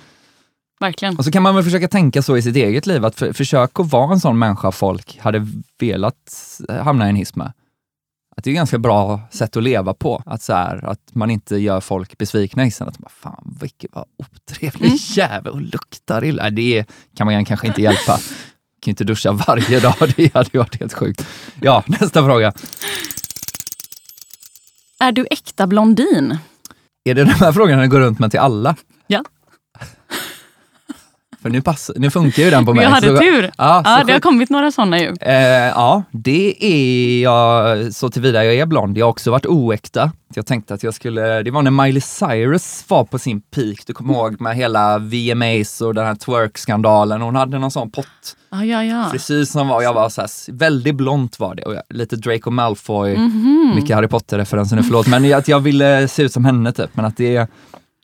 Verkligen. 0.80 1.16
Och 1.18 1.24
så 1.24 1.30
kan 1.30 1.42
man 1.42 1.54
väl 1.54 1.64
försöka 1.64 1.88
tänka 1.88 2.22
så 2.22 2.36
i 2.36 2.42
sitt 2.42 2.56
eget 2.56 2.86
liv, 2.86 3.04
att 3.04 3.16
för, 3.16 3.32
försök 3.32 3.80
att 3.80 3.92
vara 3.92 4.12
en 4.12 4.20
sån 4.20 4.38
människa 4.38 4.72
folk 4.72 5.18
hade 5.18 5.46
velat 5.80 6.60
hamna 6.82 7.06
i 7.06 7.08
en 7.08 7.16
hiss 7.16 7.34
med. 7.36 7.52
Att 8.36 8.44
det 8.44 8.50
är 8.50 8.52
ett 8.52 8.56
ganska 8.56 8.78
bra 8.78 9.20
sätt 9.30 9.56
att 9.56 9.62
leva 9.62 9.94
på, 9.94 10.22
att, 10.26 10.42
så 10.42 10.52
här, 10.52 10.84
att 10.84 11.00
man 11.12 11.30
inte 11.30 11.56
gör 11.56 11.80
folk 11.80 12.18
besvikna 12.18 12.62
i 12.62 12.64
hissen. 12.64 12.88
Att 12.88 12.98
man, 12.98 13.10
fan 13.14 13.56
vilken 13.60 13.90
vad 13.92 14.04
otrevlig 14.18 14.86
Mm. 14.86 14.98
jävel 15.00 15.52
och 15.52 15.60
luktar 15.60 16.24
illa. 16.24 16.50
Det 16.50 16.84
kan 17.16 17.26
man 17.26 17.44
kanske 17.44 17.66
inte 17.66 17.82
hjälpa. 17.82 18.12
Kan 18.12 18.22
ju 18.84 18.90
inte 18.90 19.04
duscha 19.04 19.32
varje 19.32 19.80
dag, 19.80 19.94
det 20.16 20.34
hade 20.34 20.50
ju 20.52 20.58
varit 20.58 20.80
helt 20.80 20.92
sjukt. 20.92 21.26
Ja, 21.60 21.84
nästa 21.86 22.24
fråga. 22.24 22.52
Är 25.04 25.12
du 25.12 25.26
äkta 25.30 25.66
blondin? 25.66 26.38
Är 27.04 27.14
det 27.14 27.24
de 27.24 27.30
här 27.30 27.52
frågorna 27.52 27.82
du 27.82 27.88
går 27.88 28.00
runt 28.00 28.18
med 28.18 28.30
till 28.30 28.40
alla? 28.40 28.76
Ja. 29.06 29.24
För 31.44 31.50
nu, 31.50 31.62
pass, 31.62 31.90
nu 31.96 32.10
funkar 32.10 32.42
ju 32.42 32.50
den 32.50 32.66
på 32.66 32.74
mig. 32.74 32.84
Jag 32.84 32.90
hade 32.90 33.08
så- 33.16 33.22
tur. 33.22 33.42
Ja, 33.42 33.50
Ja, 33.58 33.82
det 33.84 33.88
har 33.90 34.04
sjukt. 34.06 34.22
kommit 34.22 34.50
några 34.50 34.72
sådana 34.72 34.98
ju. 34.98 35.14
Eh, 35.20 35.34
ja, 35.68 36.02
det 36.10 36.54
är 36.64 37.22
jag 37.22 37.92
så 37.94 38.10
tillvida 38.10 38.44
jag 38.44 38.54
är 38.54 38.66
blond. 38.66 38.98
Jag 38.98 39.06
har 39.06 39.10
också 39.10 39.30
varit 39.30 39.46
oäkta. 39.46 40.12
Jag 40.34 40.46
tänkte 40.46 40.74
att 40.74 40.82
jag 40.82 40.94
skulle, 40.94 41.42
det 41.42 41.50
var 41.50 41.62
när 41.62 41.70
Miley 41.70 42.00
Cyrus 42.00 42.84
var 42.88 43.04
på 43.04 43.18
sin 43.18 43.40
peak, 43.40 43.76
du 43.86 43.92
kommer 43.92 44.14
ihåg 44.14 44.40
med 44.40 44.56
hela 44.56 44.98
VMAs 44.98 45.80
och 45.80 45.94
den 45.94 46.06
här 46.06 46.14
twerk-skandalen. 46.14 47.20
Hon 47.20 47.36
hade 47.36 47.58
någon 47.58 47.70
sån 47.70 47.90
pott 47.90 48.06
Ja, 48.50 48.64
ja, 48.64 48.84
ja. 48.84 49.08
frisyr 49.10 49.44
som 49.44 49.68
var, 49.68 49.82
jag 49.82 49.94
var 49.94 50.08
så 50.08 50.20
här, 50.20 50.52
väldigt 50.52 50.94
blont 50.94 51.40
var 51.40 51.54
det 51.54 51.62
och 51.62 51.74
jag, 51.74 51.82
lite 51.88 52.16
Draco 52.16 52.50
Malfoy, 52.50 53.16
Mhm. 53.16 53.72
mycket 53.76 53.96
Harry 53.96 54.08
Potter-referenser 54.08 54.76
nu, 54.76 54.82
förlåt. 54.82 55.06
Men 55.06 55.34
att 55.34 55.48
jag 55.48 55.60
ville 55.60 56.08
se 56.08 56.22
ut 56.22 56.32
som 56.32 56.44
henne 56.44 56.72
typ, 56.72 56.90
men 56.96 57.04
att 57.04 57.16
det 57.16 57.48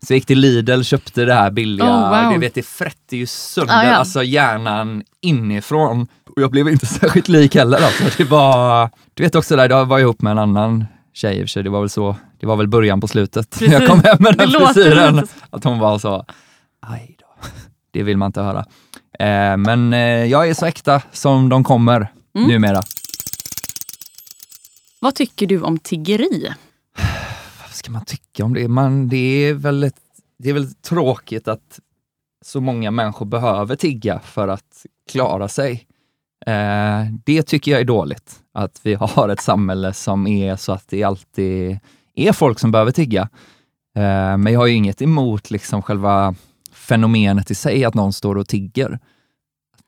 så 0.07 0.12
jag 0.12 0.16
gick 0.16 0.26
till 0.26 0.38
Lidl, 0.38 0.83
köpte 0.83 1.25
det 1.25 1.35
här 1.35 1.50
billiga, 1.50 1.87
Oh, 1.87 2.23
wow. 2.25 2.33
du 2.33 2.38
vet 2.38 2.54
det 2.54 2.62
frätte 2.62 3.16
ju 3.16 3.26
sönder 3.26 3.75
Ah, 3.75 3.85
ja. 3.85 3.90
alltså 3.95 4.23
hjärnan 4.23 5.02
inifrån. 5.21 6.07
Och 6.37 6.42
jag 6.42 6.50
blev 6.50 6.69
inte 6.69 6.87
särskilt 7.00 7.28
lik 7.28 7.54
heller 7.54 7.78
alltså. 7.78 8.04
Det 8.16 8.25
var, 8.25 8.90
du 9.14 9.23
vet 9.23 9.35
också 9.35 9.57
där, 9.57 9.69
jag 9.71 9.87
var 9.87 9.99
ihop 9.99 10.23
med 10.23 10.30
en 10.30 10.38
annan 10.38 10.85
tjej 11.14 11.37
i 11.37 11.40
och 11.40 11.45
för 11.45 11.49
sig, 11.49 11.62
det 11.62 11.71
var 11.71 11.80
väl 11.80 11.90
så, 11.90 12.16
det 12.40 12.47
var 12.47 12.57
väl 12.57 12.69
början 12.69 13.00
på 13.00 13.09
slutet. 13.09 13.50
Precis. 13.50 13.73
Jag 13.73 13.87
kom 13.87 14.00
hem 14.04 14.16
med 14.21 14.37
den 14.38 14.50
frisyren. 14.50 15.26
Att 15.50 15.64
hon 15.64 15.78
var 15.78 15.99
så, 15.99 16.25
aj 16.87 17.16
då. 17.21 17.49
Det 17.92 18.02
vill 18.02 18.16
man 18.16 18.26
inte 18.26 18.42
höra. 18.42 18.59
Eh, 19.19 19.57
men 19.57 19.92
eh, 19.92 20.00
jag 20.25 20.49
är 20.49 20.54
så 20.54 20.66
äkta 20.66 21.02
som 21.12 21.49
de 21.49 21.64
kommer 21.64 22.09
Mm. 22.37 22.49
numera. 22.49 22.83
Vad 25.00 25.14
tycker 25.14 25.47
du 25.47 25.61
om 25.61 25.78
tiggeri? 25.78 26.52
Vad 27.80 27.84
ska 27.84 27.92
man 27.92 28.04
tycka 28.04 28.44
om 28.44 28.54
det? 28.54 28.68
Man, 28.68 29.08
det, 29.08 29.16
är 29.16 29.54
väl 29.54 29.82
ett, 29.82 30.00
det 30.38 30.50
är 30.50 30.52
väl 30.52 30.75
tråkigt 30.75 31.49
att 31.49 31.80
så 32.44 32.60
många 32.60 32.90
människor 32.90 33.26
behöver 33.26 33.76
tigga 33.76 34.18
för 34.18 34.49
att 34.49 34.87
klara 35.10 35.49
sig. 35.49 35.87
Eh, 36.46 37.04
det 37.25 37.42
tycker 37.42 37.70
jag 37.70 37.80
är 37.80 37.84
dåligt. 37.84 38.40
Att 38.52 38.80
vi 38.82 38.94
har 38.94 39.28
ett 39.28 39.40
samhälle 39.40 39.92
som 39.92 40.26
är 40.26 40.56
så 40.56 40.72
att 40.72 40.88
det 40.88 41.02
alltid 41.02 41.78
är 42.14 42.32
folk 42.32 42.58
som 42.58 42.70
behöver 42.70 42.92
tigga. 42.92 43.22
Eh, 43.96 44.37
men 44.37 44.46
jag 44.46 44.60
har 44.60 44.66
ju 44.66 44.75
inget 44.75 45.02
emot 45.02 45.50
liksom 45.50 45.82
själva 45.82 46.34
fenomenet 46.72 47.50
i 47.50 47.54
sig, 47.54 47.84
att 47.84 47.94
någon 47.94 48.12
står 48.12 48.37
och 48.37 48.49
tigger. 48.49 48.99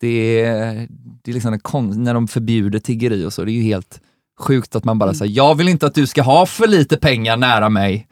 Det 0.01 0.45
är, 0.45 0.89
det 1.23 1.31
är 1.31 1.35
liksom 1.35 1.53
en 1.75 2.05
när 2.05 2.15
de 2.15 2.29
förbjuder 2.29 2.79
tiggeri 2.79 3.25
och 3.25 3.33
så, 3.33 3.45
det 3.45 3.53
är 3.53 3.55
ju 3.55 3.63
helt 3.63 4.01
sjukt 4.43 4.77
att 4.77 4.85
man 4.85 4.99
bara 4.99 5.05
Mm. 5.11 5.15
säger 5.15 5.37
jag 5.37 5.55
vill 5.55 5.69
inte 5.69 5.87
att 5.87 5.95
du 5.95 6.07
ska 6.07 6.23
ha 6.23 6.47
för 6.47 6.67
lite 6.67 6.97
pengar 6.97 7.37
nära 7.37 7.69
mig. 7.69 8.07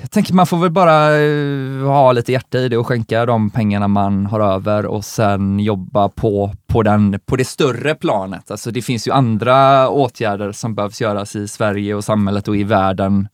Jag 0.00 0.10
tänker 0.10 0.34
man 0.34 0.46
får 0.46 0.56
väl 0.56 0.70
bara 0.70 1.16
eh, 1.16 1.86
ha 1.86 2.12
lite 2.12 2.32
hjärta 2.32 2.58
i 2.58 2.68
det 2.68 2.76
och 2.76 2.86
skänka 2.86 3.26
de 3.26 3.50
pengarna 3.50 3.88
man 3.88 4.26
har 4.26 4.40
över 4.40 4.86
och 4.86 5.04
sen 5.04 5.60
jobba 5.60 6.08
på, 6.08 6.52
på, 6.66 6.82
den, 6.82 7.20
på 7.26 7.36
det 7.36 7.44
större 7.44 7.94
planet. 7.94 8.50
Alltså 8.50 8.70
det 8.70 8.82
finns 8.82 9.08
ju 9.08 9.12
andra 9.12 9.88
åtgärder 9.88 10.52
som 10.52 10.74
behövs 10.74 11.00
göras 11.00 11.36
i 11.36 11.48
Sverige 11.48 11.94
och 11.94 12.04
samhället 12.04 12.48
och 12.48 12.56
i 12.56 12.64
världen 12.64 13.28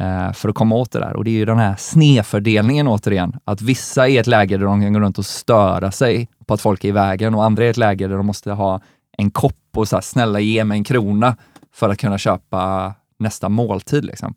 eh, 0.00 0.32
för 0.32 0.48
att 0.48 0.54
komma 0.54 0.74
åt 0.74 0.92
det 0.92 0.98
där. 0.98 1.16
Och 1.16 1.24
det 1.24 1.30
är 1.30 1.38
ju 1.38 1.44
den 1.44 1.58
här 1.58 1.74
snedfördelningen 1.78 2.88
återigen. 2.88 3.36
Att 3.44 3.62
vissa 3.62 4.08
är 4.08 4.12
i 4.12 4.18
ett 4.18 4.26
läge 4.26 4.56
där 4.56 4.64
de 4.64 4.82
kan 4.82 4.92
gå 4.92 5.00
runt 5.00 5.18
och 5.18 5.26
störa 5.26 5.90
sig 5.90 6.28
på 6.46 6.54
att 6.54 6.60
folk 6.60 6.84
är 6.84 6.88
i 6.88 6.92
vägen 6.92 7.34
och 7.34 7.44
andra 7.44 7.62
är 7.62 7.66
i 7.66 7.70
ett 7.70 7.76
läge 7.76 8.08
där 8.08 8.16
de 8.16 8.26
måste 8.26 8.50
ha 8.52 8.80
en 9.18 9.30
kopp 9.30 9.54
och 9.76 9.88
så 9.88 9.96
här, 9.96 10.00
snälla 10.00 10.40
ge 10.40 10.64
mig 10.64 10.78
en 10.78 10.84
krona 10.84 11.36
för 11.74 11.88
att 11.88 11.98
kunna 11.98 12.18
köpa 12.18 12.94
nästa 13.18 13.48
måltid. 13.48 14.04
Liksom. 14.04 14.34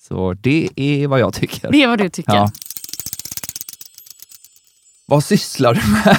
Så 0.00 0.32
det 0.34 0.68
är 0.76 1.06
vad 1.08 1.20
jag 1.20 1.34
tycker. 1.34 1.72
Det 1.72 1.82
är 1.82 1.88
vad 1.88 1.98
du 1.98 2.08
tycker. 2.08 2.34
Ja. 2.34 2.50
Vad 5.06 5.24
sysslar 5.24 5.74
du 5.74 5.80
med? 5.92 6.16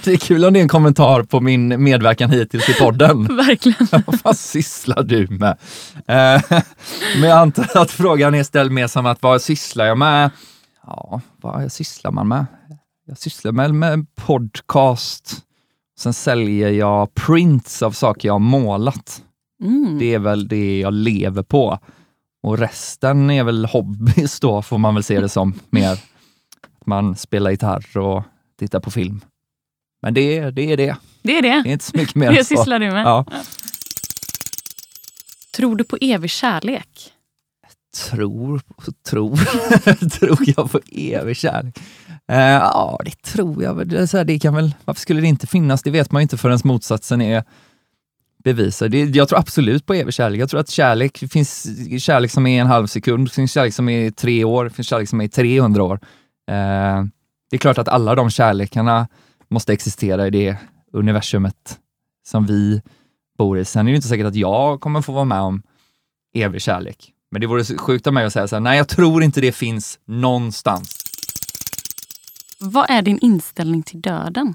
Det 0.04 0.12
är 0.12 0.16
kul 0.16 0.44
om 0.44 0.52
det 0.52 0.58
är 0.58 0.62
en 0.62 0.68
kommentar 0.68 1.22
på 1.22 1.40
min 1.40 1.82
medverkan 1.82 2.30
hittills 2.30 2.68
i 2.68 2.74
podden. 2.74 3.24
Verkligen. 3.36 3.86
vad 4.24 4.36
sysslar 4.38 5.02
du 5.02 5.26
med? 5.30 5.50
Eh, 5.94 6.42
Men 7.20 7.30
jag 7.30 7.38
antar 7.38 7.68
att 7.82 7.90
frågan 7.90 8.34
är 8.34 8.42
ställd 8.42 8.72
mer 8.72 8.86
som 8.86 9.06
att 9.06 9.22
vad 9.22 9.42
sysslar 9.42 9.84
jag 9.84 9.98
med? 9.98 10.30
Ja, 10.86 11.20
vad 11.36 11.72
sysslar 11.72 12.10
man 12.10 12.28
med? 12.28 12.46
Jag 13.06 13.18
sysslar 13.18 13.52
med, 13.52 13.74
med 13.74 14.06
podcast. 14.16 15.36
Sen 15.98 16.14
säljer 16.14 16.68
jag 16.70 17.14
prints 17.14 17.82
av 17.82 17.92
saker 17.92 18.28
jag 18.28 18.34
har 18.34 18.38
målat. 18.38 19.22
Mm. 19.62 19.98
Det 19.98 20.14
är 20.14 20.18
väl 20.18 20.48
det 20.48 20.78
jag 20.80 20.94
lever 20.94 21.42
på. 21.42 21.78
Och 22.42 22.58
resten 22.58 23.30
är 23.30 23.44
väl 23.44 23.64
hobbys 23.66 24.40
då, 24.40 24.62
får 24.62 24.78
man 24.78 24.94
väl 24.94 25.04
se 25.04 25.20
det 25.20 25.28
som. 25.28 25.54
Mer 25.70 25.92
att 25.92 26.04
man 26.86 27.16
spelar 27.16 27.50
gitarr 27.50 27.98
och 27.98 28.22
tittar 28.58 28.80
på 28.80 28.90
film. 28.90 29.20
Men 30.02 30.14
det, 30.14 30.50
det 30.50 30.72
är 30.72 30.76
det. 30.76 30.96
Det 31.22 31.38
är 31.38 31.42
det. 31.42 31.62
Det 31.62 31.68
är 31.68 31.72
inte 31.72 31.84
så 31.84 31.96
mycket 31.96 32.14
mer 32.14 32.32
Det 32.32 32.44
så. 32.44 32.56
sysslar 32.56 32.78
du 32.78 32.90
med. 32.90 33.06
Ja. 33.06 33.24
Tror 35.56 35.76
du 35.76 35.84
på 35.84 35.98
evig 36.00 36.30
kärlek? 36.30 37.12
Tror, 38.10 38.60
tror, 39.10 39.36
tror 40.18 40.38
jag 40.56 40.70
på 40.70 40.80
evig 40.92 41.36
kärlek? 41.36 41.78
Eh, 42.28 42.38
ja, 42.38 43.00
det 43.04 43.22
tror 43.22 43.62
jag. 43.62 43.88
Det, 43.88 43.98
är 43.98 44.06
så 44.06 44.16
här, 44.16 44.24
det 44.24 44.38
kan 44.38 44.54
väl. 44.54 44.74
Varför 44.84 45.00
skulle 45.00 45.20
det 45.20 45.26
inte 45.26 45.46
finnas? 45.46 45.82
Det 45.82 45.90
vet 45.90 46.12
man 46.12 46.20
ju 46.20 46.22
inte 46.22 46.36
förrän 46.36 46.58
motsatsen 46.64 47.22
är 47.22 47.44
bevisad. 48.44 48.90
Det, 48.90 49.04
jag 49.04 49.28
tror 49.28 49.38
absolut 49.38 49.86
på 49.86 49.94
evig 49.94 50.14
kärlek. 50.14 50.40
Jag 50.40 50.50
tror 50.50 50.60
att 50.60 50.70
kärlek, 50.70 51.20
det 51.20 51.28
finns 51.28 51.66
kärlek 52.04 52.30
som 52.30 52.46
är 52.46 52.60
en 52.60 52.66
halv 52.66 52.86
sekund, 52.86 53.26
det 53.26 53.32
finns 53.32 53.52
kärlek 53.52 53.74
som 53.74 53.88
är 53.88 54.10
tre 54.10 54.44
år, 54.44 54.64
det 54.64 54.70
finns 54.70 54.88
kärlek 54.88 55.08
som 55.08 55.20
är 55.20 55.28
300 55.28 55.82
år. 55.82 56.00
Eh, 56.50 57.04
det 57.50 57.56
är 57.56 57.58
klart 57.58 57.78
att 57.78 57.88
alla 57.88 58.14
de 58.14 58.30
kärlekarna 58.30 59.08
måste 59.48 59.72
existera 59.72 60.26
i 60.26 60.30
det 60.30 60.56
universumet 60.92 61.78
som 62.28 62.46
vi 62.46 62.82
bor 63.38 63.58
i. 63.58 63.64
Sen 63.64 63.86
är 63.88 63.92
det 63.92 63.96
inte 63.96 64.08
säkert 64.08 64.26
att 64.26 64.34
jag 64.34 64.80
kommer 64.80 65.02
få 65.02 65.12
vara 65.12 65.24
med 65.24 65.40
om 65.40 65.62
evig 66.34 66.62
kärlek. 66.62 67.12
Men 67.30 67.40
det 67.40 67.46
vore 67.46 67.64
sjukt 67.64 68.06
av 68.06 68.12
mig 68.12 68.24
att 68.24 68.32
säga 68.32 68.48
så 68.48 68.56
här, 68.56 68.60
nej 68.60 68.76
jag 68.76 68.88
tror 68.88 69.22
inte 69.22 69.40
det 69.40 69.52
finns 69.52 69.98
någonstans. 70.04 70.98
Vad 72.60 72.90
är 72.90 73.02
din 73.02 73.18
inställning 73.18 73.82
till 73.82 74.00
döden? 74.00 74.54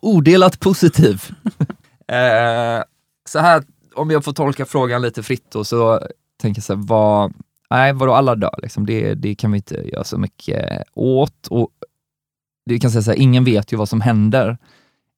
Odelat 0.00 0.60
positiv. 0.60 1.22
eh, 2.08 2.82
så 3.28 3.38
här, 3.38 3.64
om 3.94 4.10
jag 4.10 4.24
får 4.24 4.32
tolka 4.32 4.66
frågan 4.66 5.02
lite 5.02 5.22
fritt 5.22 5.50
då, 5.50 5.64
så 5.64 6.00
tänker 6.40 6.58
jag 6.58 6.64
så 6.64 6.74
här, 6.74 6.82
vad, 6.86 7.32
nej 7.70 7.92
vadå 7.92 8.12
alla 8.14 8.34
dör 8.34 8.58
liksom, 8.62 8.86
det, 8.86 9.14
det 9.14 9.34
kan 9.34 9.52
vi 9.52 9.56
inte 9.56 9.74
göra 9.74 10.04
så 10.04 10.18
mycket 10.18 10.82
åt. 10.94 11.46
Och 11.46 11.70
det 12.66 12.78
kan 12.78 12.90
säga 12.90 13.02
så 13.02 13.10
här, 13.10 13.18
ingen 13.18 13.44
vet 13.44 13.72
ju 13.72 13.76
vad 13.76 13.88
som 13.88 14.00
händer 14.00 14.58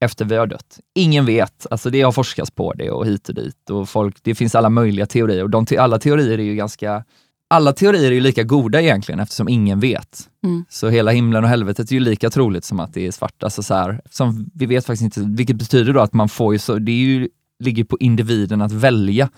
efter 0.00 0.24
vi 0.24 0.36
har 0.36 0.46
dött. 0.46 0.80
Ingen 0.94 1.26
vet, 1.26 1.66
alltså 1.70 1.90
det 1.90 2.02
har 2.02 2.12
forskats 2.12 2.50
på 2.50 2.72
det 2.72 2.90
och 2.90 3.06
hit 3.06 3.28
och 3.28 3.34
dit 3.34 3.70
och 3.70 3.88
folk, 3.88 4.16
det 4.22 4.34
finns 4.34 4.54
alla 4.54 4.70
möjliga 4.70 5.06
teorier 5.06 5.42
och 5.42 5.50
de, 5.50 5.66
alla 5.78 5.98
teorier 5.98 6.38
är 6.38 6.42
ju 6.42 6.54
ganska, 6.54 7.04
alla 7.48 7.72
teorier 7.72 8.10
är 8.10 8.14
ju 8.14 8.20
lika 8.20 8.42
goda 8.42 8.80
egentligen 8.80 9.20
eftersom 9.20 9.48
ingen 9.48 9.80
vet. 9.80 10.28
Mm. 10.44 10.64
Så 10.68 10.88
hela 10.88 11.10
himlen 11.10 11.44
och 11.44 11.50
helvetet 11.50 11.90
är 11.90 11.94
ju 11.94 12.00
lika 12.00 12.30
troligt 12.30 12.64
som 12.64 12.80
att 12.80 12.94
det 12.94 13.06
är 13.06 13.10
svart. 13.10 13.42
Alltså 13.42 13.62
så 13.62 13.74
här, 13.74 14.00
som 14.10 14.50
vi 14.54 14.66
vet 14.66 14.86
faktiskt 14.86 15.18
inte, 15.18 15.36
vilket 15.36 15.56
betyder 15.56 15.92
då 15.92 16.00
att 16.00 16.12
man 16.12 16.28
får 16.28 16.52
ju 16.52 16.58
så, 16.58 16.78
det 16.78 16.92
är 16.92 16.96
ju, 16.96 17.28
ligger 17.64 17.84
på 17.84 17.96
individen 18.00 18.62
att 18.62 18.72
välja. 18.72 19.28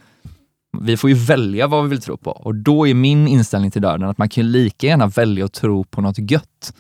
Vi 0.81 0.97
får 0.97 1.11
ju 1.11 1.17
välja 1.17 1.67
vad 1.67 1.83
vi 1.85 1.91
vill 1.91 2.01
tro 2.01 2.17
på 2.17 2.31
och 2.31 2.55
då 2.55 2.87
är 2.89 2.95
min 2.95 3.29
inställning 3.29 3.71
till 3.71 3.83
döden 3.83 4.09
att 4.09 4.19
man 4.19 4.29
kan 4.29 4.53
lika 4.53 4.87
gärna 4.87 5.07
välja 5.07 5.45
att 5.45 5.53
tro 5.53 5.85
på 5.85 6.01
något 6.01 6.31
gött. 6.31 6.73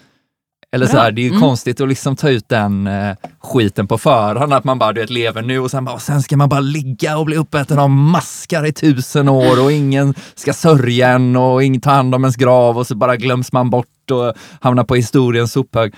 Eller 0.72 0.86
så 0.86 0.96
här, 0.96 1.12
det 1.12 1.20
är 1.20 1.22
ju 1.22 1.28
Mm. 1.28 1.40
konstigt 1.40 1.80
att 1.80 1.88
liksom 1.88 2.16
ta 2.16 2.30
ut 2.30 2.48
den 2.48 2.86
eh, 2.86 3.16
skiten 3.40 3.86
på 3.86 3.98
förhand, 3.98 4.52
att 4.52 4.64
man 4.64 4.78
bara 4.78 4.92
du 4.92 5.00
vet, 5.00 5.10
lever 5.10 5.42
nu 5.42 5.58
och 5.58 5.70
sen, 5.70 5.84
bara, 5.84 5.94
och 5.94 6.02
sen 6.02 6.22
ska 6.22 6.36
man 6.36 6.48
bara 6.48 6.60
ligga 6.60 7.18
och 7.18 7.24
bli 7.26 7.36
uppäten 7.36 7.78
av 7.78 7.90
maskar 7.90 8.66
i 8.66 8.72
tusen 8.72 9.28
år 9.28 9.64
och 9.64 9.72
ingen 9.72 10.14
ska 10.34 10.52
sörja 10.52 11.08
en 11.08 11.36
och 11.36 11.64
ingen 11.64 11.80
tar 11.80 11.92
hand 11.94 12.14
om 12.14 12.24
ens 12.24 12.36
grav 12.36 12.78
och 12.78 12.86
så 12.86 12.94
bara 12.96 13.16
glöms 13.16 13.52
man 13.52 13.70
bort 13.70 14.10
och 14.10 14.34
hamnar 14.60 14.84
på 14.84 14.94
historiens 14.94 15.52
sophög. 15.52 15.94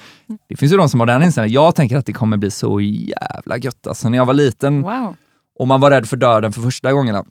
Det 0.49 0.57
finns 0.57 0.73
ju 0.73 0.77
de 0.77 0.89
som 0.89 1.01
har 1.01 1.07
den 1.07 1.23
inställningen. 1.23 1.55
Jag 1.55 1.75
tänker 1.75 1.97
att 1.97 2.07
det 2.07 2.13
kommer 2.13 2.37
bli 2.37 2.51
så 2.51 2.81
jävla 2.81 3.59
gött. 3.59 3.87
Alltså 3.87 4.09
när 4.09 4.19
jag 4.19 4.27
var 4.27 4.35
liten 4.35 4.83
Wow. 4.83 5.15
Och 5.61 5.69
man 5.69 5.81
var 5.81 5.91
rädd 5.91 6.09
för 6.09 6.17
döden 6.17 6.53
för 6.53 6.63
första 6.63 6.93
gångerna, 6.93 7.25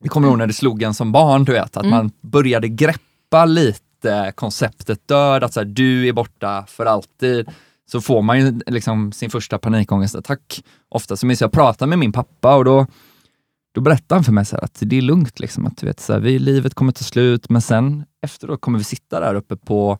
Vi 0.00 0.08
kommer 0.08 0.28
ihåg 0.28 0.38
när 0.38 0.46
det 0.46 0.52
slog 0.52 0.82
en 0.82 0.94
som 0.94 1.12
barn, 1.12 1.44
du 1.44 1.52
vet, 1.52 1.76
att 1.76 1.84
Mm. 1.84 1.90
man 1.90 2.10
började 2.20 2.68
greppa 2.68 3.44
lite 3.44 4.32
konceptet 4.34 5.08
död, 5.08 5.44
att 5.44 5.52
så 5.52 5.60
här, 5.60 5.64
du 5.64 6.08
är 6.08 6.12
borta 6.12 6.64
för 6.68 6.86
alltid. 6.86 7.48
Så 7.90 8.00
får 8.00 8.22
man 8.22 8.38
ju 8.40 8.60
liksom 8.66 9.12
sin 9.12 9.30
första 9.30 9.58
panikångestattack. 9.58 10.64
Ofta 10.88 11.16
så 11.16 11.26
minns 11.26 11.40
jag 11.40 11.52
prata 11.52 11.86
med 11.86 11.98
min 11.98 12.12
pappa 12.12 12.56
och 12.56 12.64
då, 12.64 12.86
då 13.74 13.80
berättade 13.80 14.14
han 14.18 14.24
för 14.24 14.32
mig 14.32 14.44
så 14.44 14.56
här 14.56 14.64
att 14.64 14.78
det 14.80 14.96
är 14.98 15.02
lugnt, 15.02 15.40
liksom, 15.40 15.66
att 15.66 15.76
du 15.76 15.86
vet, 15.86 16.00
så 16.00 16.12
här, 16.12 16.20
vi, 16.20 16.38
livet 16.38 16.74
kommer 16.74 16.92
ta 16.92 17.04
slut, 17.04 17.50
men 17.50 17.62
sen 17.62 18.04
efteråt 18.22 18.60
kommer 18.60 18.78
vi 18.78 18.84
sitta 18.84 19.20
där 19.20 19.34
uppe 19.34 19.56
på 19.56 19.98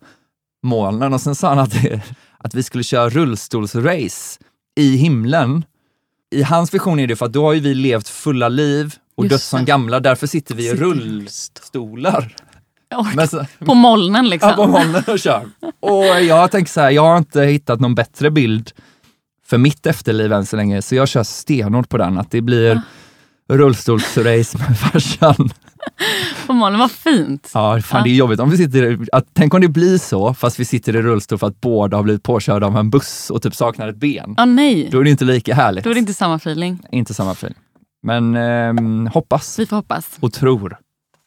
molnen 0.62 1.12
och 1.12 1.20
sen 1.20 1.34
sa 1.34 1.48
han 1.48 1.58
att, 1.58 1.74
att 2.38 2.54
vi 2.54 2.62
skulle 2.62 2.84
köra 2.84 3.08
rullstolsrace 3.08 4.40
i 4.76 4.96
himlen. 4.96 5.64
I 6.30 6.42
hans 6.42 6.74
vision 6.74 7.00
är 7.00 7.06
det 7.06 7.16
för 7.16 7.26
att 7.26 7.32
då 7.32 7.44
har 7.44 7.52
ju 7.52 7.60
vi 7.60 7.74
levt 7.74 8.08
fulla 8.08 8.48
liv 8.48 8.94
och 9.16 9.24
Just 9.24 9.30
dött 9.30 9.42
som 9.42 9.58
det. 9.60 9.64
gamla, 9.64 10.00
därför 10.00 10.26
sitter 10.26 10.54
vi 10.54 10.66
i 10.66 10.70
Sitter 10.70 10.84
rullstolar. 10.84 12.36
Så, 13.30 13.46
På 13.58 13.74
molnen 13.74 14.28
liksom. 14.28 14.50
ja, 14.50 14.56
på 14.56 14.66
molnen 14.66 15.02
och 15.06 15.18
kör. 15.18 15.50
Och 15.80 16.04
jag 16.22 16.50
tänker 16.50 16.72
så 16.72 16.80
här, 16.80 16.90
jag 16.90 17.02
har 17.02 17.18
inte 17.18 17.42
hittat 17.42 17.80
någon 17.80 17.94
bättre 17.94 18.30
bild 18.30 18.72
för 19.46 19.58
mitt 19.58 19.86
efterliv 19.86 20.32
än 20.32 20.46
så 20.46 20.56
länge, 20.56 20.82
så 20.82 20.94
jag 20.94 21.08
kör 21.08 21.22
stenhårt 21.22 21.88
på 21.88 21.98
den, 21.98 22.18
att 22.18 22.30
det 22.30 22.40
blir 22.40 22.82
rullstolsrace 23.48 24.58
med 24.58 24.78
farsan. 24.78 25.50
På 26.46 26.52
molnen, 26.52 26.80
vad 26.80 26.90
fint. 26.90 27.50
Ja, 27.54 27.80
fan 27.80 28.02
det 28.04 28.10
är 28.10 28.14
jobbigt 28.14 28.40
om 28.40 28.50
vi 28.50 28.56
sitter, 28.56 28.98
att, 29.12 29.26
tänk 29.32 29.54
om 29.54 29.60
det 29.60 29.68
blir 29.68 29.98
så, 29.98 30.34
fast 30.34 30.60
vi 30.60 30.64
sitter 30.64 30.96
i 30.96 31.02
rullstol 31.02 31.38
för 31.38 31.46
att 31.46 31.60
båda 31.60 31.96
har 31.96 32.02
blivit 32.04 32.22
påkörda 32.22 32.66
av 32.66 32.76
en 32.76 32.90
buss 32.90 33.30
och 33.30 33.42
typ 33.42 33.54
saknar 33.54 33.88
ett 33.88 33.96
ben. 33.96 34.34
Ja, 34.36 34.44
nej. 34.44 34.88
Då 34.92 35.00
är 35.00 35.04
det 35.04 35.10
inte 35.10 35.24
lika 35.24 35.54
härligt. 35.54 35.84
Då 35.84 35.90
är 35.90 35.94
det 35.94 36.00
inte 36.00 36.14
samma 36.14 36.34
feeling. 36.34 36.82
Inte 36.92 37.14
samma 37.14 37.34
film. 37.34 37.54
Men 38.02 38.36
ehm, 38.36 39.06
hoppas 39.06 39.58
Vi 39.58 39.66
får 39.66 39.76
hoppas. 39.76 40.16
och 40.20 40.32
tror. 40.32 40.78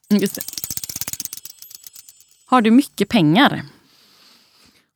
Just 0.09 0.35
det. 0.35 0.41
Har 2.45 2.61
du 2.61 2.71
mycket 2.71 3.09
pengar? 3.09 3.61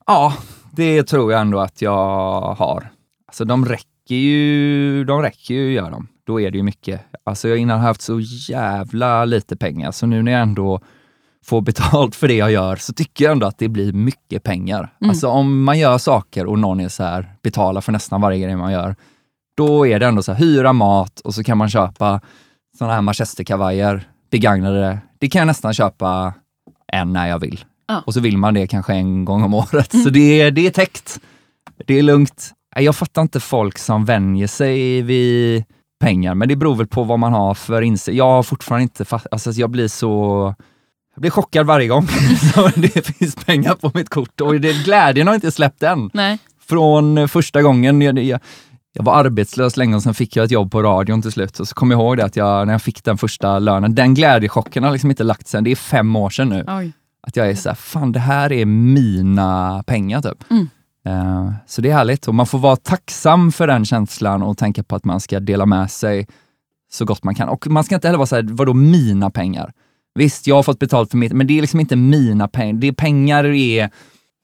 Ja, 0.06 0.34
det 0.72 1.02
tror 1.02 1.32
jag 1.32 1.40
ändå 1.40 1.58
att 1.60 1.82
jag 1.82 2.40
har. 2.54 2.90
Alltså 3.26 3.44
de 3.44 3.66
räcker 3.66 4.14
ju, 4.14 5.04
de 5.04 5.22
räcker 5.22 5.54
ju 5.54 5.72
gör 5.72 5.90
de. 5.90 6.08
Då 6.26 6.40
är 6.40 6.50
det 6.50 6.58
ju 6.58 6.62
mycket. 6.62 7.00
Alltså 7.24 7.48
jag 7.48 7.54
har 7.54 7.60
innan 7.60 7.80
haft 7.80 8.00
så 8.00 8.20
jävla 8.48 9.24
lite 9.24 9.56
pengar, 9.56 9.90
så 9.90 10.06
nu 10.06 10.22
när 10.22 10.32
jag 10.32 10.40
ändå 10.40 10.80
får 11.44 11.60
betalt 11.60 12.14
för 12.14 12.28
det 12.28 12.34
jag 12.34 12.50
gör 12.50 12.76
så 12.76 12.92
tycker 12.92 13.24
jag 13.24 13.32
ändå 13.32 13.46
att 13.46 13.58
det 13.58 13.68
blir 13.68 13.92
mycket 13.92 14.42
pengar. 14.42 14.94
Alltså 15.00 15.28
om 15.28 15.64
man 15.64 15.78
gör 15.78 15.98
saker 15.98 16.46
och 16.46 16.58
någon 16.58 16.80
är 16.80 16.88
så 16.88 17.02
här, 17.02 17.34
betalar 17.42 17.80
för 17.80 17.92
nästan 17.92 18.20
varje 18.20 18.44
grej 18.44 18.56
man 18.56 18.72
gör, 18.72 18.96
då 19.56 19.86
är 19.86 20.00
det 20.00 20.06
ändå 20.06 20.22
så 20.22 20.32
här, 20.32 20.38
hyra 20.38 20.72
mat 20.72 21.20
och 21.20 21.34
så 21.34 21.44
kan 21.44 21.58
man 21.58 21.70
köpa 21.70 22.20
sådana 22.78 22.94
här 22.94 23.02
manchesterkavajer, 23.02 24.08
begagnade. 24.30 24.98
Det 25.18 25.28
kan 25.28 25.38
jag 25.38 25.46
nästan 25.46 25.74
köpa 25.74 26.34
en 26.92 27.12
när 27.12 27.28
jag 27.28 27.38
vill. 27.38 27.64
Ja. 27.86 28.02
Och 28.06 28.14
så 28.14 28.20
vill 28.20 28.38
man 28.38 28.54
det 28.54 28.66
kanske 28.66 28.92
en 28.92 29.24
gång 29.24 29.42
om 29.42 29.54
året. 29.54 30.02
Så 30.02 30.10
det 30.10 30.40
är, 30.40 30.50
det 30.50 30.66
är 30.66 30.70
täckt. 30.70 31.20
Det 31.86 31.98
är 31.98 32.02
lugnt. 32.02 32.52
Jag 32.76 32.96
fattar 32.96 33.22
inte 33.22 33.40
folk 33.40 33.78
som 33.78 34.04
vänjer 34.04 34.46
sig 34.46 35.02
vid 35.02 35.64
pengar, 36.00 36.34
men 36.34 36.48
det 36.48 36.56
beror 36.56 36.74
väl 36.74 36.86
på 36.86 37.04
vad 37.04 37.18
man 37.18 37.32
har 37.32 37.54
för 37.54 37.82
insikt. 37.82 38.16
Jag 38.16 38.24
har 38.24 38.42
fortfarande 38.42 38.82
inte 38.82 39.04
fattat, 39.04 39.32
alltså 39.32 39.50
jag 39.50 39.70
blir 39.70 39.88
så 39.88 40.54
jag 41.14 41.20
blir 41.20 41.30
chockad 41.30 41.66
varje 41.66 41.88
gång 41.88 42.06
det 42.74 43.06
finns 43.06 43.36
pengar 43.36 43.74
på 43.74 43.90
mitt 43.94 44.08
kort 44.08 44.40
och 44.40 44.60
det, 44.60 44.84
glädjen 44.84 45.26
har 45.26 45.34
inte 45.34 45.50
släppt 45.50 45.82
än. 45.82 46.10
Nej. 46.14 46.38
Från 46.66 47.28
första 47.28 47.62
gången 47.62 48.02
jag, 48.02 48.18
jag, 48.18 48.40
jag 48.92 49.04
var 49.04 49.14
arbetslös 49.14 49.76
länge 49.76 49.96
och 49.96 50.02
sen 50.02 50.14
fick 50.14 50.36
jag 50.36 50.44
ett 50.44 50.50
jobb 50.50 50.72
på 50.72 50.82
radion 50.82 51.22
till 51.22 51.32
slut. 51.32 51.60
Och 51.60 51.68
så 51.68 51.74
kom 51.74 51.90
jag 51.90 52.00
ihåg 52.00 52.16
det 52.16 52.24
att 52.24 52.36
jag, 52.36 52.66
när 52.66 52.74
jag 52.74 52.82
fick 52.82 53.04
den 53.04 53.18
första 53.18 53.58
lönen, 53.58 53.94
den 53.94 54.14
glädjechocken 54.14 54.84
har 54.84 54.92
liksom 54.92 55.10
inte 55.10 55.24
lagt 55.24 55.48
sig. 55.48 55.62
Det 55.62 55.70
är 55.70 55.76
fem 55.76 56.16
år 56.16 56.30
sedan 56.30 56.48
nu. 56.48 56.64
Oj. 56.68 56.92
Att 57.26 57.36
jag 57.36 57.50
är 57.50 57.54
så 57.54 57.68
här, 57.68 57.76
fan 57.76 58.12
det 58.12 58.18
här 58.18 58.52
är 58.52 58.64
mina 58.66 59.82
pengar 59.86 60.22
typ. 60.22 60.50
Mm. 60.50 60.68
Eh, 61.04 61.52
så 61.66 61.80
det 61.80 61.90
är 61.90 61.94
härligt 61.94 62.28
och 62.28 62.34
man 62.34 62.46
får 62.46 62.58
vara 62.58 62.76
tacksam 62.76 63.52
för 63.52 63.66
den 63.66 63.84
känslan 63.84 64.42
och 64.42 64.58
tänka 64.58 64.82
på 64.82 64.96
att 64.96 65.04
man 65.04 65.20
ska 65.20 65.40
dela 65.40 65.66
med 65.66 65.90
sig 65.90 66.26
så 66.92 67.04
gott 67.04 67.24
man 67.24 67.34
kan. 67.34 67.48
Och 67.48 67.66
man 67.66 67.84
ska 67.84 67.94
inte 67.94 68.08
heller 68.08 68.18
vara 68.18 68.26
såhär, 68.26 68.46
vadå 68.50 68.74
mina 68.74 69.30
pengar? 69.30 69.72
Visst, 70.14 70.46
jag 70.46 70.56
har 70.56 70.62
fått 70.62 70.78
betalt 70.78 71.10
för 71.10 71.18
mitt, 71.18 71.32
men 71.32 71.46
det 71.46 71.58
är 71.58 71.60
liksom 71.60 71.80
inte 71.80 71.96
mina 71.96 72.48
pengar. 72.48 72.80
Det 72.80 72.86
är 72.86 72.92
pengar 72.92 73.44
är, 73.44 73.90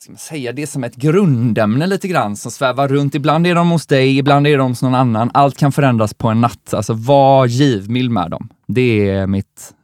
ska 0.03 0.12
man 0.12 0.18
säga, 0.18 0.53
det 0.53 0.62
är 0.62 0.66
som 0.66 0.85
ett 0.85 0.96
grundämne 0.96 1.87
lite 1.87 2.09
grann 2.09 2.37
som 2.37 2.51
svävar 2.51 2.88
runt. 2.88 3.14
Ibland 3.14 3.46
är 3.46 3.55
de 3.55 3.70
hos 3.70 3.87
dig, 3.87 4.18
ibland 4.18 4.46
är 4.46 4.59
de 4.59 4.70
hos 4.70 4.83
någon 4.83 4.94
annan. 4.94 5.31
Allt 5.35 5.59
kan 5.59 5.73
förändras 5.73 6.14
på 6.14 6.29
en 6.29 6.40
natt. 6.40 6.75
Alltså 6.75 6.92
var 6.92 7.46
givmild 7.46 8.11
med 8.11 8.31
dem. 8.31 8.49
Det 8.66 9.11
är 9.11 9.27
mitt 9.27 9.75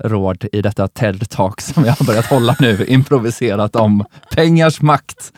råd 0.00 0.44
i 0.52 0.62
detta 0.62 0.86
TED-talk 0.86 1.60
som 1.60 1.84
jag 1.84 1.92
har 1.92 2.06
börjat 2.06 2.26
hålla 2.26 2.56
nu, 2.60 2.84
improviserat 2.88 3.76
om 3.76 4.04
pengars 4.34 4.80
makt. 4.82 5.32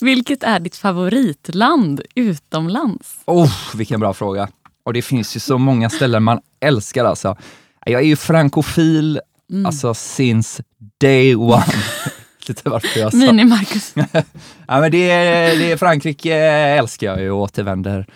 Vilket 0.00 0.42
är 0.42 0.60
ditt 0.60 0.76
favoritland 0.76 2.00
utomlands? 2.14 3.14
Oh, 3.24 3.52
vilken 3.74 4.00
bra 4.00 4.14
fråga. 4.14 4.48
Och 4.84 4.92
det 4.92 5.02
finns 5.02 5.36
ju 5.36 5.40
så 5.40 5.58
många 5.58 5.90
ställen 5.90 6.22
man 6.22 6.40
älskar 6.60 7.04
alltså. 7.04 7.36
Jag 7.86 8.00
är 8.02 8.06
ju 8.06 8.16
frankofil, 8.16 9.20
alltså 9.66 9.94
since 9.94 10.62
day 11.00 11.34
one. 11.34 11.64
Lite 12.48 12.68
varför 12.70 13.00
jag 13.00 13.12
sa. 13.12 13.18
Mini-Marcus. 13.18 13.92
Ja, 14.68 14.80
men 14.80 14.90
det, 14.90 15.10
är- 15.10 15.56
det 15.58 15.72
är 15.72 15.76
Frankrike 15.76 16.34
älskar 16.36 17.06
jag 17.06 17.20
ju 17.20 17.30
och 17.30 17.40
återvänder 17.42 18.06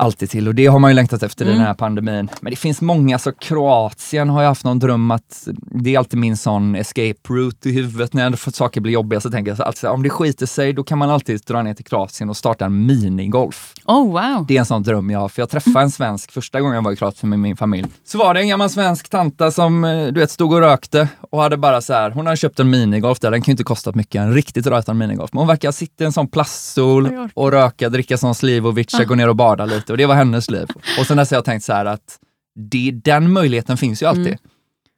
alltid 0.00 0.30
till 0.30 0.48
och 0.48 0.54
det 0.54 0.66
har 0.66 0.78
man 0.78 0.90
ju 0.90 0.94
längtat 0.94 1.22
efter 1.22 1.44
i 1.44 1.48
Mm. 1.48 1.58
den 1.58 1.66
här 1.66 1.74
pandemin. 1.74 2.28
Men 2.40 2.50
det 2.50 2.56
finns 2.56 2.80
många, 2.80 3.18
så 3.18 3.32
Kroatien 3.32 4.28
har 4.28 4.42
jag 4.42 4.48
haft 4.48 4.64
någon 4.64 4.78
dröm 4.78 5.10
att 5.10 5.48
det 5.56 5.94
är 5.94 5.98
alltid 5.98 6.18
min 6.18 6.36
sån 6.36 6.74
escape 6.76 7.14
route 7.28 7.68
i 7.68 7.72
huvudet. 7.72 8.12
När 8.12 8.22
jag 8.22 8.38
fått 8.38 8.54
saker 8.54 8.80
bli 8.80 8.92
jobbiga 8.92 9.20
så 9.20 9.30
tänker 9.30 9.50
jag 9.50 9.56
så 9.58 9.62
alltid, 9.62 9.78
så 9.80 9.86
här, 9.86 9.94
om 9.94 10.02
det 10.02 10.10
skiter 10.10 10.46
sig 10.46 10.72
då 10.72 10.84
kan 10.84 10.98
man 10.98 11.10
alltid 11.10 11.40
dra 11.46 11.62
ner 11.62 11.74
till 11.74 11.84
Kroatien 11.84 12.30
och 12.30 12.36
starta 12.36 12.64
en 12.64 12.86
minigolf. 12.86 13.74
Oh 13.84 14.12
wow. 14.12 14.46
Det 14.48 14.56
är 14.56 14.58
en 14.58 14.66
sån 14.66 14.82
dröm 14.82 15.10
jag 15.10 15.20
har, 15.20 15.28
för 15.28 15.42
jag 15.42 15.50
träffade 15.50 15.80
en 15.80 15.90
svensk 15.90 16.32
första 16.32 16.60
gången 16.60 16.74
jag 16.74 16.82
var 16.82 16.92
i 16.92 16.96
Kroatien 16.96 17.30
med 17.30 17.38
min 17.38 17.56
familj. 17.56 17.88
Så 18.04 18.18
var 18.18 18.34
det 18.34 18.40
en 18.40 18.48
gammal 18.48 18.70
svensk 18.70 19.08
tanta 19.08 19.50
som 19.50 19.84
eh, 19.84 20.06
du 20.06 20.20
vet 20.20 20.30
stod 20.30 20.52
och 20.52 20.60
rökte 20.60 21.08
och 21.30 21.42
hade 21.42 21.56
bara 21.56 21.80
så 21.80 21.92
här, 21.92 22.10
hon 22.10 22.26
hade 22.26 22.36
köpt 22.36 22.60
en 22.60 22.70
minigolf 22.70 23.20
där, 23.20 23.30
den 23.30 23.42
kan 23.42 23.50
ju 23.50 23.52
inte 23.52 23.64
kostat 23.64 23.94
mycket, 23.94 24.20
en 24.20 24.34
riktigt 24.34 24.66
rötad 24.66 24.94
minigolf. 24.94 25.32
Men 25.32 25.38
hon 25.38 25.48
verkar 25.48 25.70
sitta 25.72 26.04
i 26.04 26.06
en 26.06 26.12
sån 26.12 26.28
plaststol 26.28 27.08
och 27.34 27.50
röka, 27.52 27.88
dricka 27.88 28.16
sån 28.18 28.34
Slivovica, 28.34 29.04
gå 29.04 29.14
ner 29.14 29.28
och 29.28 29.36
bada 29.36 29.64
lite 29.64 29.89
och 29.90 29.96
det 29.96 30.06
var 30.06 30.14
hennes 30.14 30.50
liv. 30.50 30.68
Och 30.98 31.06
sen 31.06 31.16
dess 31.16 31.30
har 31.30 31.36
jag 31.36 31.44
tänkt 31.44 31.64
så 31.64 31.72
här 31.72 31.84
att 31.84 32.18
det, 32.54 32.90
den 33.04 33.32
möjligheten 33.32 33.76
finns 33.76 34.02
ju 34.02 34.06
alltid. 34.06 34.26
Mm. 34.26 34.38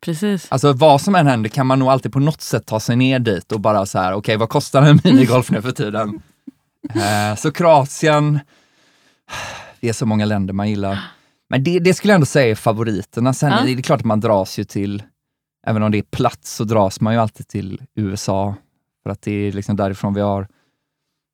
Precis. 0.04 0.46
Alltså 0.52 0.72
vad 0.72 1.00
som 1.00 1.14
än 1.14 1.26
händer 1.26 1.48
kan 1.50 1.66
man 1.66 1.78
nog 1.78 1.88
alltid 1.88 2.12
på 2.12 2.18
något 2.20 2.40
sätt 2.40 2.66
ta 2.66 2.80
sig 2.80 2.96
ner 2.96 3.18
dit 3.18 3.52
och 3.52 3.60
bara 3.60 3.86
så 3.86 3.98
här, 3.98 4.12
okej 4.12 4.36
vad 4.36 4.48
kostar 4.48 4.82
en 4.82 5.00
minigolf 5.04 5.50
nu 5.50 5.62
för 5.62 5.72
tiden? 5.72 6.22
Eh, 6.94 7.36
så 7.36 7.52
Kroatien, 7.52 8.38
det 9.80 9.88
är 9.88 9.92
så 9.92 10.06
många 10.06 10.24
länder 10.24 10.54
man 10.54 10.70
gillar. 10.70 10.98
Men 11.50 11.64
det, 11.64 11.78
det 11.78 11.94
skulle 11.94 12.12
jag 12.12 12.14
ändå 12.14 12.26
säga 12.26 12.50
är 12.50 12.54
favoriterna. 12.54 13.32
Sen 13.34 13.50
Ja. 13.50 13.68
är 13.68 13.76
det 13.76 13.82
klart 13.82 14.00
att 14.00 14.06
man 14.06 14.20
dras 14.20 14.58
ju 14.58 14.64
till, 14.64 15.02
även 15.66 15.82
om 15.82 15.90
det 15.92 15.98
är 15.98 16.02
platt 16.02 16.44
så 16.44 16.64
dras 16.64 17.00
man 17.00 17.14
ju 17.14 17.20
alltid 17.20 17.48
till 17.48 17.82
USA. 17.96 18.54
För 19.02 19.10
att 19.10 19.22
det 19.22 19.32
är 19.32 19.52
liksom 19.52 19.76
därifrån 19.76 20.14
vi 20.14 20.20
har 20.20 20.48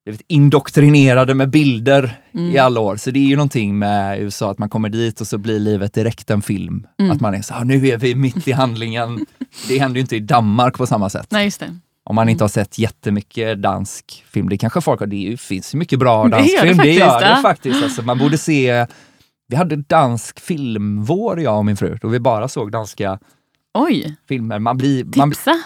blivit 0.08 0.26
indoktrinerade 0.28 1.34
med 1.34 1.50
bilder 1.50 2.18
Mm. 2.34 2.50
i 2.54 2.58
alla 2.58 2.80
år. 2.80 2.96
Så 2.96 3.10
det 3.10 3.18
är 3.18 3.24
ju 3.24 3.36
någonting 3.36 3.78
med 3.78 4.20
USA, 4.20 4.50
att 4.50 4.58
man 4.58 4.68
kommer 4.68 4.88
dit 4.88 5.20
och 5.20 5.26
så 5.26 5.38
blir 5.38 5.58
livet 5.60 5.92
direkt 5.94 6.30
en 6.30 6.42
film. 6.42 6.86
Mm. 7.00 7.12
Att 7.12 7.20
man 7.20 7.34
är 7.34 7.42
så 7.42 7.54
här, 7.54 7.64
nu 7.64 7.88
är 7.88 7.96
vi 7.98 8.14
mitt 8.14 8.48
i 8.48 8.52
handlingen. 8.52 9.26
det 9.68 9.78
händer 9.78 9.94
ju 9.94 10.00
inte 10.00 10.16
i 10.16 10.20
Danmark 10.20 10.76
på 10.78 10.86
samma 10.86 11.10
sätt. 11.10 11.26
Nej, 11.30 11.44
just 11.44 11.60
det. 11.60 11.76
Om 12.04 12.14
man 12.14 12.28
inte 12.28 12.44
har 12.44 12.48
sett 12.48 12.78
jättemycket 12.78 13.62
dansk 13.62 14.24
film. 14.30 14.48
Det 14.48 14.58
kanske 14.58 14.80
folk 14.80 15.00
har, 15.00 15.06
det 15.06 15.40
finns 15.40 15.74
ju 15.74 15.78
mycket 15.78 15.98
bra 15.98 16.24
Det 16.24 16.30
dansk 16.30 16.54
det 16.54 16.68
film. 16.68 16.76
det 16.78 16.92
gör 16.92 17.20
det 17.20 17.28
ja. 17.28 17.38
faktiskt. 17.42 17.82
Alltså, 17.82 18.02
man 18.02 18.18
borde 18.18 18.38
se, 18.48 18.86
vi 19.48 19.56
hade 19.56 19.76
dansk 19.76 20.40
filmvår 20.40 21.40
jag 21.40 21.58
och 21.58 21.66
min 21.66 21.76
fru, 21.76 21.98
då 22.02 22.08
vi 22.08 22.20
bara 22.20 22.48
såg 22.48 22.72
danska 22.72 23.18
Oj, 23.74 24.16
filmer. 24.28 24.58
Man 24.58 24.76
blir, 24.76 25.04
man, 25.16 25.30
tipsa. 25.30 25.50
Det 25.50 25.62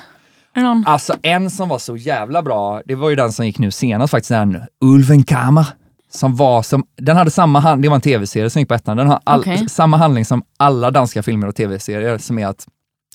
någon? 0.60 0.84
Alltså 0.86 1.16
en 1.22 1.50
som 1.50 1.68
var 1.68 1.78
så 1.78 1.96
jävla 1.96 2.42
bra, 2.42 2.82
det 2.84 2.94
var 2.94 3.10
ju 3.10 3.16
den 3.16 3.32
som 3.32 3.46
gick 3.46 3.58
nu 3.58 3.70
senast 3.70 4.10
faktiskt, 4.10 4.28
den 4.28 4.60
Ulvenkammer. 4.80 5.66
Som 6.10 6.36
var 6.36 6.62
som, 6.62 6.84
den 6.96 7.16
hade 7.16 7.30
samma 7.30 7.60
hand, 7.60 7.82
det 7.82 7.88
var 7.88 7.94
en 7.94 8.00
tv-serie 8.00 8.50
som 8.50 8.60
gick 8.60 8.68
på 8.68 8.74
ettan, 8.74 8.96
den 8.96 9.06
har 9.06 9.20
all, 9.24 9.40
Okej. 9.40 9.68
samma 9.68 9.96
handling 9.96 10.24
som 10.24 10.42
alla 10.56 10.90
danska 10.90 11.22
filmer 11.22 11.46
och 11.46 11.54
tv-serier 11.54 12.18
som 12.18 12.38
är 12.38 12.46
att 12.46 12.66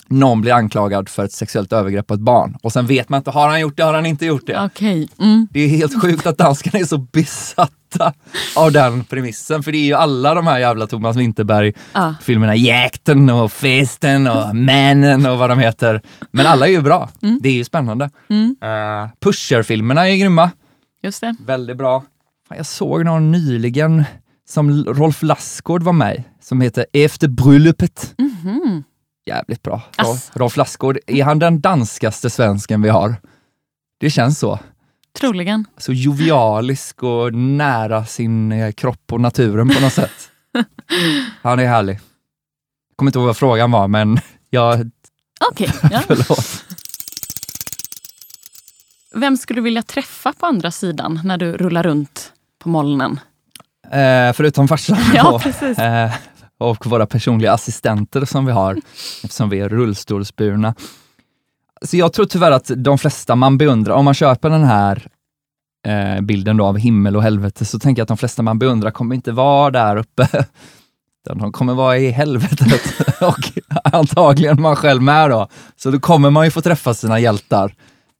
någon 0.08 0.42
blir 0.42 0.54
anklagad 0.54 1.10
för 1.10 1.26
ett 1.26 1.32
sexuellt 1.32 1.74
övergrepp 1.74 2.08
på 2.08 2.14
ett 2.14 2.20
barn 2.20 2.58
och 2.64 2.74
sen 2.74 2.86
vet 2.86 3.10
man 3.10 3.18
inte, 3.18 3.32
har 3.32 3.48
han 3.50 3.62
gjort 3.62 3.78
det, 3.78 3.84
har 3.84 3.94
han 3.94 4.06
inte 4.06 4.26
gjort 4.26 4.48
det? 4.48 4.66
Okej. 4.66 5.10
Mm. 5.20 5.48
Det 5.52 5.60
är 5.60 5.68
helt 5.68 6.02
sjukt 6.02 6.28
att 6.28 6.38
danskarna 6.38 6.80
är 6.80 6.86
så 6.86 6.98
besatta 6.98 7.72
av 8.56 8.72
den 8.72 9.04
premissen, 9.04 9.64
för 9.64 9.72
det 9.72 9.78
är 9.78 9.86
ju 9.86 9.94
alla 9.94 10.34
de 10.34 10.48
här 10.48 10.60
jävla 10.60 10.88
Thomas 10.88 11.16
Winterberg-filmerna. 11.16 12.56
Jäkten 12.56 13.30
och 13.30 13.52
Festen 13.52 14.28
och 14.28 14.56
Männen 14.56 15.26
och 15.26 15.38
vad 15.38 15.50
de 15.50 15.60
heter. 15.60 16.02
Men 16.32 16.46
alla 16.46 16.68
är 16.68 16.72
ju 16.72 16.82
bra. 16.82 17.10
Det 17.42 17.50
är 17.50 17.54
ju 17.54 17.64
spännande. 17.64 18.10
Mm. 18.30 18.56
Uh, 18.64 19.10
Pusher-filmerna 19.22 20.10
är 20.10 20.16
grymma. 20.16 20.52
Just 21.04 21.22
det. 21.22 21.36
Väldigt 21.46 21.78
bra. 21.78 22.04
Jag 22.56 22.66
såg 22.66 23.06
någon 23.06 23.32
nyligen 23.32 24.04
som 24.50 24.84
Rolf 24.86 25.24
Lassgård 25.24 25.84
var 25.84 25.94
med 25.94 26.24
som 26.42 26.62
heter 26.62 26.86
Efter 26.94 27.28
bröllopet. 27.28 28.14
Mhm. 28.18 28.84
Jävligt 29.26 29.64
bra. 29.64 29.82
Rolf 30.34 30.58
Lassgård, 30.58 30.98
är 31.08 31.24
han 31.24 31.40
den 31.40 31.62
danskaste 31.62 32.30
svensken 32.30 32.82
vi 32.82 32.90
har? 32.90 33.16
Det 34.00 34.10
känns 34.10 34.40
så. 34.40 34.60
Troligen. 35.20 35.66
Så 35.78 35.94
jovialisk 35.94 37.04
och 37.04 37.34
nära 37.34 38.06
sin 38.06 38.52
eh, 38.52 38.72
kropp 38.72 39.12
och 39.14 39.22
naturen 39.22 39.70
på 39.70 39.82
något 39.82 39.94
sätt. 39.94 40.30
Han 41.42 41.60
är 41.60 41.66
härlig. 41.68 42.00
Kommer 42.96 43.10
inte 43.10 43.20
ihåg 43.20 43.26
vad 43.28 43.38
frågan 43.38 43.72
var, 43.72 43.88
men 43.88 44.20
jag, 44.50 44.92
Okej. 45.52 45.72
ja. 45.92 46.02
förlåt. 46.08 46.64
Vem 49.16 49.38
skulle 49.38 49.58
du 49.58 49.64
vilja 49.64 49.84
träffa 49.84 50.34
på 50.34 50.46
andra 50.46 50.72
sidan 50.72 51.22
när 51.24 51.38
du 51.38 51.52
rullar 51.58 51.84
runt 51.84 52.34
på 52.60 52.70
molnen? 52.70 53.20
Eh, 53.92 54.34
förutom 54.34 54.68
farsan 54.68 54.98
Ja, 55.16 55.40
precis. 55.44 55.80
eh, 55.80 56.12
och 56.58 56.86
våra 56.86 57.06
personliga 57.06 57.54
assistenter 57.54 58.26
som 58.26 58.46
vi 58.46 58.52
har, 58.52 58.82
eftersom 59.24 59.50
vi 59.50 59.60
är 59.60 59.70
rullstolsburna. 59.70 60.76
Så 61.82 61.98
jag 61.98 62.14
tror 62.14 62.26
tyvärr 62.26 62.52
att 62.52 62.72
de 62.76 62.98
flesta 62.98 63.36
man 63.36 63.58
beundrar, 63.58 63.94
om 63.94 64.06
man 64.06 64.14
köper 64.14 64.50
den 64.50 64.64
här 64.64 65.08
eh, 65.88 66.22
bilden 66.22 66.58
då 66.58 66.66
av 66.66 66.78
himmel 66.78 67.16
och 67.16 67.24
helvete, 67.24 67.66
så 67.66 67.80
tänker 67.80 68.00
jag 68.00 68.04
att 68.04 68.08
de 68.08 68.18
flesta 68.18 68.42
man 68.42 68.60
beundrar 68.60 68.92
kommer 68.92 69.16
inte 69.16 69.32
vara 69.32 69.72
där 69.72 69.98
uppe. 69.98 70.28
Utan 71.26 71.38
de 71.38 71.52
kommer 71.52 71.74
vara 71.74 71.98
i 71.98 72.12
helvetet 72.12 72.82
och 73.22 73.52
antagligen 73.84 74.62
man 74.62 74.76
själv 74.76 75.02
med 75.02 75.30
då. 75.30 75.48
Så 75.76 75.92
då 75.92 76.00
kommer 76.00 76.30
man 76.30 76.46
ju 76.46 76.52
få 76.52 76.62
träffa 76.62 76.94
sina 76.94 77.20
hjältar. 77.20 77.76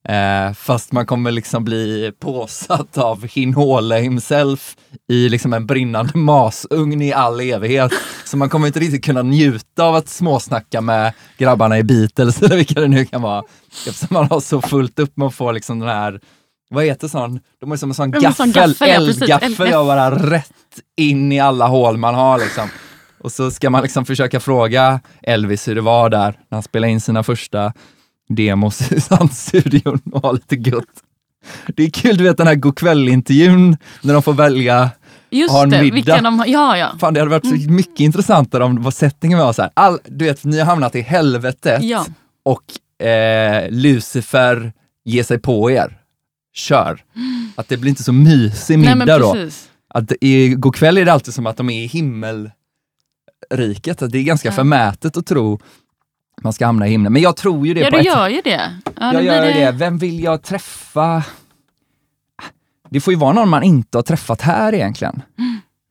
Eh, 0.08 0.54
fast 0.54 0.92
man 0.92 1.06
kommer 1.06 1.32
liksom 1.32 1.64
bli 1.64 2.12
påsatt 2.20 2.98
av 2.98 3.28
Hinhåle 3.28 3.96
himself 4.00 4.76
i 5.10 5.30
liksom 5.30 5.54
en 5.54 5.66
brinnande 5.66 6.18
masugn 6.18 7.02
i 7.02 7.14
all 7.14 7.42
evighet. 7.42 7.92
Så 8.26 8.38
man 8.38 8.50
kommer 8.50 8.68
inte 8.68 8.80
riktigt 8.80 9.06
kunna 9.06 9.22
njuta 9.22 9.84
av 9.84 9.96
att 9.96 10.10
småsnacka 10.10 10.82
med 10.82 11.14
grabbarna 11.38 11.78
i 11.78 11.84
Beatles 11.84 12.42
eller 12.42 12.56
vilka 12.56 12.82
det 12.82 12.88
nu 12.88 13.06
kan 13.06 13.22
vara. 13.22 13.44
Eftersom 13.88 14.08
man 14.10 14.28
har 14.28 14.40
så 14.40 14.62
fullt 14.62 15.00
upp 15.00 15.18
med 15.18 15.28
att 15.28 15.36
få 15.36 15.52
liksom 15.52 15.80
den 15.80 15.90
här, 15.90 16.20
vad 16.70 16.86
heter 16.86 17.08
sån, 17.08 17.40
de 17.60 17.70
har 17.70 17.78
som 17.78 17.90
en 17.90 17.96
sån 17.96 18.12
Ja, 18.12 18.20
gaffel, 18.20 18.76
ja, 18.80 18.88
eldgaffel, 18.88 19.70
jag 19.70 19.86
bara 19.86 20.30
rätt 20.30 20.52
in 20.98 21.32
i 21.32 21.40
alla 21.40 21.68
hål 21.68 21.98
man 21.98 22.16
har 22.16 22.40
liksom. 22.40 22.70
Och 23.20 23.32
så 23.32 23.52
ska 23.52 23.70
man 23.70 23.84
liksom 23.84 24.06
försöka 24.06 24.40
fråga 24.40 25.00
Elvis 25.24 25.68
hur 25.68 25.76
det 25.76 25.82
var 25.82 26.10
där 26.10 26.40
när 26.50 26.56
han 26.56 26.64
spelade 26.64 26.92
in 26.92 27.02
sina 27.02 27.24
första 27.24 27.74
demos 28.30 28.92
i 28.92 29.02
Sandstudion 29.02 30.02
och 30.12 30.22
ha 30.22 30.32
lite 30.32 30.56
gött. 30.56 30.84
Det 31.68 31.84
är 31.84 31.90
kul, 31.90 32.18
du 32.18 32.24
vet 32.24 32.38
den 32.38 32.48
här 32.48 32.56
godkväll-intervjun 32.56 33.78
när 34.02 34.14
de 34.14 34.24
får 34.24 34.34
välja 34.34 34.90
Just 35.30 35.52
Ha 35.52 35.64
en 35.64 35.70
det, 35.70 35.92
middag. 35.92 36.22
de. 36.22 36.44
Ja, 36.48 36.78
ja. 36.78 36.92
Fan, 37.00 37.14
det 37.14 37.20
hade 37.20 37.30
varit 37.32 37.46
Mm. 37.46 37.62
så 37.62 37.70
mycket 37.72 38.00
intressantare 38.00 38.64
om 38.64 38.84
vad 38.84 38.94
settingen 38.94 39.40
var 39.40 39.54
så 39.54 39.62
här. 39.62 39.72
All, 39.74 40.00
du 40.06 40.26
vet, 40.26 40.44
ni 40.44 40.60
har 40.60 40.66
hamnat 40.66 40.96
i 40.96 41.02
helvetet 41.02 41.84
ja. 41.84 42.06
och 42.46 42.64
eh, 43.08 43.68
Lucifer 43.72 44.74
ger 45.06 45.24
sig 45.24 45.40
på 45.40 45.72
er. 45.72 45.98
Kör! 46.54 47.04
Att 47.56 47.68
det 47.70 47.78
blir 47.78 47.90
inte 47.90 48.04
så 48.04 48.14
mysig 48.14 48.80
middag 48.80 48.92
Mm. 48.92 49.08
Nej, 49.08 49.20
då. 49.20 49.36
Att 49.90 50.12
i 50.22 50.50
går 50.50 50.72
kväll 50.72 50.98
är 50.98 51.06
det 51.06 51.14
alltid 51.14 51.34
som 51.34 51.48
att 51.48 51.58
de 51.58 51.70
är 51.70 51.84
i 51.84 51.88
himmelriket. 51.88 52.52
Att 54.02 54.12
det 54.12 54.18
är 54.18 54.24
ganska 54.24 54.48
Ja. 54.48 54.52
förmätet 54.54 55.18
att 55.18 55.26
tro 55.26 55.60
man 56.42 56.54
ska 56.54 56.66
hamna 56.66 56.88
i 56.88 56.90
himlen. 56.90 57.14
Men 57.14 57.22
jag 57.22 57.36
tror 57.36 57.68
ju 57.68 57.74
det 57.74 57.80
Ja, 57.80 57.90
du 57.90 57.98
ett 57.98 58.06
gör 58.06 58.28
ju 58.28 58.42
det. 58.42 58.72
Ja, 58.86 58.92
jag 58.96 59.14
då 59.14 59.22
gör 59.22 59.42
det. 59.42 59.72
Vem 59.72 59.98
vill 59.98 60.24
jag 60.24 60.44
träffa? 60.44 61.24
Det 62.90 63.00
får 63.00 63.14
ju 63.14 63.20
vara 63.20 63.34
någon 63.34 63.50
man 63.50 63.64
inte 63.64 63.98
har 63.98 64.04
träffat 64.04 64.42
här 64.42 64.74
egentligen. 64.74 65.22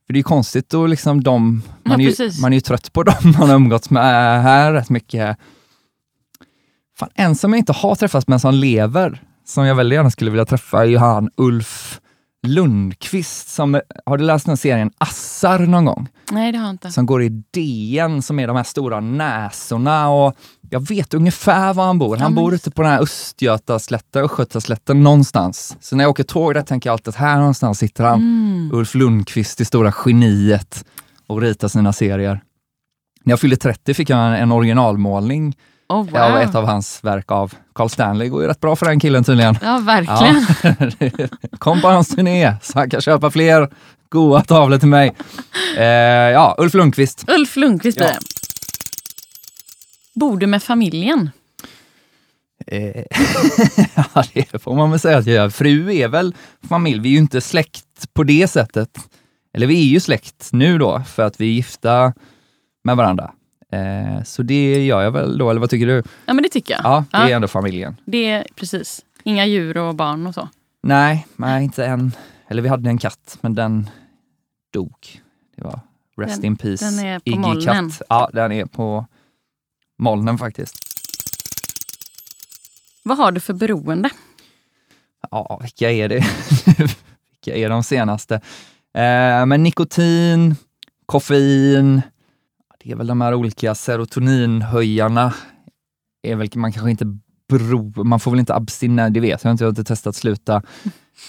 För 0.05 0.13
det 0.13 0.17
är 0.17 0.19
ju 0.19 0.23
konstigt 0.23 0.73
och 0.73 0.89
liksom 0.89 1.23
de, 1.23 1.61
man, 1.83 2.01
Ja, 2.01 2.09
är 2.09 2.21
ju, 2.21 2.41
man 2.41 2.53
är 2.53 2.57
ju 2.57 2.61
trött 2.61 2.93
på 2.93 3.03
dem 3.03 3.15
man 3.39 3.49
har 3.49 3.55
umgåtts 3.55 3.89
med 3.89 4.43
här 4.43 4.73
rätt 4.73 4.89
mycket. 4.89 5.37
Fan, 6.99 7.09
en 7.15 7.35
som 7.35 7.53
jag 7.53 7.57
inte 7.57 7.73
har 7.73 7.95
träffat 7.95 8.27
men 8.27 8.39
som 8.39 8.53
lever, 8.53 9.21
som 9.45 9.65
jag 9.65 9.75
väldigt 9.75 9.95
gärna 9.95 10.11
skulle 10.11 10.31
vilja 10.31 10.45
träffa, 10.45 10.81
är 10.81 10.85
ju 10.85 10.97
han 10.97 11.29
Ulf 11.35 11.99
Lundqvist. 12.47 13.49
Som, 13.49 13.81
har 14.05 14.17
du 14.17 14.23
läst 14.23 14.45
den 14.45 14.57
serien 14.57 14.91
Assar 14.97 15.59
någon 15.59 15.85
gång? 15.85 16.07
Nej, 16.31 16.51
det 16.51 16.57
har 16.57 16.65
jag 16.65 16.73
inte. 16.73 16.91
som 16.91 17.05
går 17.05 17.23
i 17.23 17.29
DN 17.29 18.21
som 18.21 18.39
är 18.39 18.47
de 18.47 18.55
här 18.55 18.63
stora 18.63 18.99
näsorna 18.99 20.09
och 20.09 20.35
jag 20.69 20.87
vet 20.87 21.13
ungefär 21.13 21.73
var 21.73 21.85
han 21.85 21.99
bor. 21.99 22.15
Han 22.15 22.23
Ja, 22.23 22.29
men- 22.29 22.35
bor 22.43 22.53
ute 22.53 22.71
på 22.71 22.81
den 22.81 22.91
här 22.91 23.01
Östgötaslätten, 23.01 24.23
Östgötaslätten 24.25 25.03
någonstans. 25.03 25.77
Så 25.79 25.95
när 25.95 26.03
jag 26.03 26.09
åker 26.11 26.23
tåg 26.23 26.53
där 26.53 26.61
tänker 26.61 26.89
jag 26.89 26.93
alltid 26.93 27.07
att 27.07 27.15
här 27.15 27.37
någonstans 27.37 27.79
sitter 27.79 28.03
han, 28.03 28.19
Mm. 28.19 28.69
Ulf 28.73 28.95
Lundqvist, 28.95 29.57
det 29.57 29.65
stora 29.65 29.93
geniet 30.05 30.85
och 31.27 31.41
ritar 31.41 31.67
sina 31.67 31.93
serier. 31.93 32.41
När 33.23 33.31
jag 33.31 33.39
fyllde 33.39 33.55
30 33.57 33.93
fick 33.93 34.09
jag 34.09 34.19
en, 34.27 34.33
en 34.33 34.51
originalmålning 34.51 35.55
Oh, 35.89 36.03
wow. 36.09 36.17
av 36.21 36.37
ett 36.37 36.55
av 36.55 36.65
hans 36.65 37.03
verk 37.03 37.31
av 37.31 37.53
Carl 37.75 37.89
Stanley. 37.89 38.29
går 38.29 38.41
ju 38.41 38.47
rätt 38.47 38.59
bra 38.59 38.75
för 38.75 38.85
den 38.85 38.99
killen 38.99 39.23
tydligen. 39.23 39.57
Ja, 39.61 39.77
verkligen. 39.77 40.45
Ja. 41.19 41.27
Kom 41.57 41.81
på 41.81 41.87
hans 41.87 42.07
turné 42.15 42.55
så 42.61 42.79
han 42.79 42.89
kan 42.89 43.01
köpa 43.01 43.31
fler 43.31 43.69
goa 44.09 44.41
tavlor 44.41 44.77
till 44.77 44.87
mig. 44.87 45.15
Eh, 45.77 45.83
ja, 45.85 46.55
Ulf 46.57 46.73
Lundqvist. 46.73 47.25
Ulf 47.27 47.55
Lundqvist 47.55 47.97
blir 47.97 48.07
Ja. 48.07 48.13
det. 48.13 48.19
Bor 50.19 50.37
du 50.37 50.47
med 50.47 50.63
familjen? 50.63 51.29
Eh, 52.67 53.03
ja, 54.13 54.23
det 54.33 54.61
får 54.61 54.75
man 54.75 54.91
väl 54.91 54.99
säga 54.99 55.17
att 55.17 55.25
jag 55.25 55.35
gör. 55.35 55.49
Fru 55.49 55.95
är 55.95 56.07
väl 56.07 56.35
familj. 56.69 56.99
Vi 56.99 57.09
är 57.09 57.13
ju 57.13 57.19
inte 57.19 57.41
släkt 57.41 58.13
på 58.13 58.23
det 58.23 58.47
sättet. 58.47 58.89
Eller 59.53 59.67
vi 59.67 59.79
är 59.79 59.85
ju 59.87 59.99
släkt 59.99 60.49
nu 60.51 60.77
då, 60.77 61.01
för 61.07 61.23
att 61.23 61.41
vi 61.41 61.45
är 61.45 61.51
gifta 61.51 62.13
med 62.83 62.97
varandra. 62.97 63.31
Eh, 63.71 64.23
så 64.23 64.43
det 64.43 64.85
gör 64.85 65.01
jag 65.01 65.11
väl 65.11 65.37
då, 65.37 65.49
eller 65.49 65.59
vad 65.59 65.69
tycker 65.69 65.87
du? 65.87 66.03
Ja, 66.25 66.33
men 66.33 66.43
det 66.43 66.49
tycker 66.49 66.73
jag. 66.73 66.81
Ja, 66.83 67.05
det 67.11 67.17
är 67.17 67.29
Ja. 67.29 67.35
ändå 67.35 67.47
familjen. 67.47 67.95
Det 68.05 68.25
är 68.29 68.47
precis. 68.55 69.01
Inga 69.23 69.45
djur 69.45 69.77
och 69.77 69.95
barn 69.95 70.27
och 70.27 70.33
så. 70.33 70.49
Nej, 70.83 71.27
nej, 71.35 71.63
inte 71.63 71.85
än. 71.85 72.11
Eller 72.47 72.61
vi 72.61 72.69
hade 72.69 72.89
en 72.89 72.97
katt, 72.97 73.37
men 73.41 73.55
den 73.55 73.89
dog. 74.73 75.21
Det 75.55 75.63
var 75.63 75.79
Rest 76.17 76.35
Den- 76.35 76.45
in 76.45 76.55
peace. 76.57 76.85
den 76.85 76.99
är 76.99 77.19
på 77.19 77.29
Iggy 77.29 77.37
molnen. 77.39 77.89
Katt. 77.89 78.01
Ja, 78.09 78.29
den 78.33 78.51
är 78.51 78.65
på 78.65 79.05
molnen 79.99 80.37
faktiskt. 80.37 80.75
Vad 83.03 83.17
har 83.17 83.31
du 83.31 83.39
för 83.39 83.53
beroende? 83.53 84.09
Ja, 85.31 85.59
vilka 85.61 85.91
är 85.91 86.09
det? 86.09 86.15
vilka 87.31 87.55
är 87.59 87.69
de 87.69 87.83
senaste? 87.83 88.35
Eh, 88.93 89.45
men 89.45 89.63
nikotin, 89.63 90.55
koffein, 91.05 92.01
är 92.91 92.95
väl 92.95 93.07
de 93.07 93.21
här 93.21 93.33
olika 93.33 93.75
serotoninhöjarna. 93.75 95.33
Är 96.23 96.35
väl, 96.35 96.49
man 96.55 96.73
kanske 96.73 96.91
inte 96.91 97.17
bero, 97.49 98.03
man 98.03 98.19
får 98.19 98.31
väl 98.31 98.39
inte 98.39 98.55
abstinera, 98.55 99.09
det 99.09 99.19
vet 99.19 99.43
jag 99.43 99.51
inte, 99.51 99.63
jag 99.63 99.67
har 99.67 99.71
inte 99.71 99.83
testat 99.83 100.15
sluta. 100.15 100.61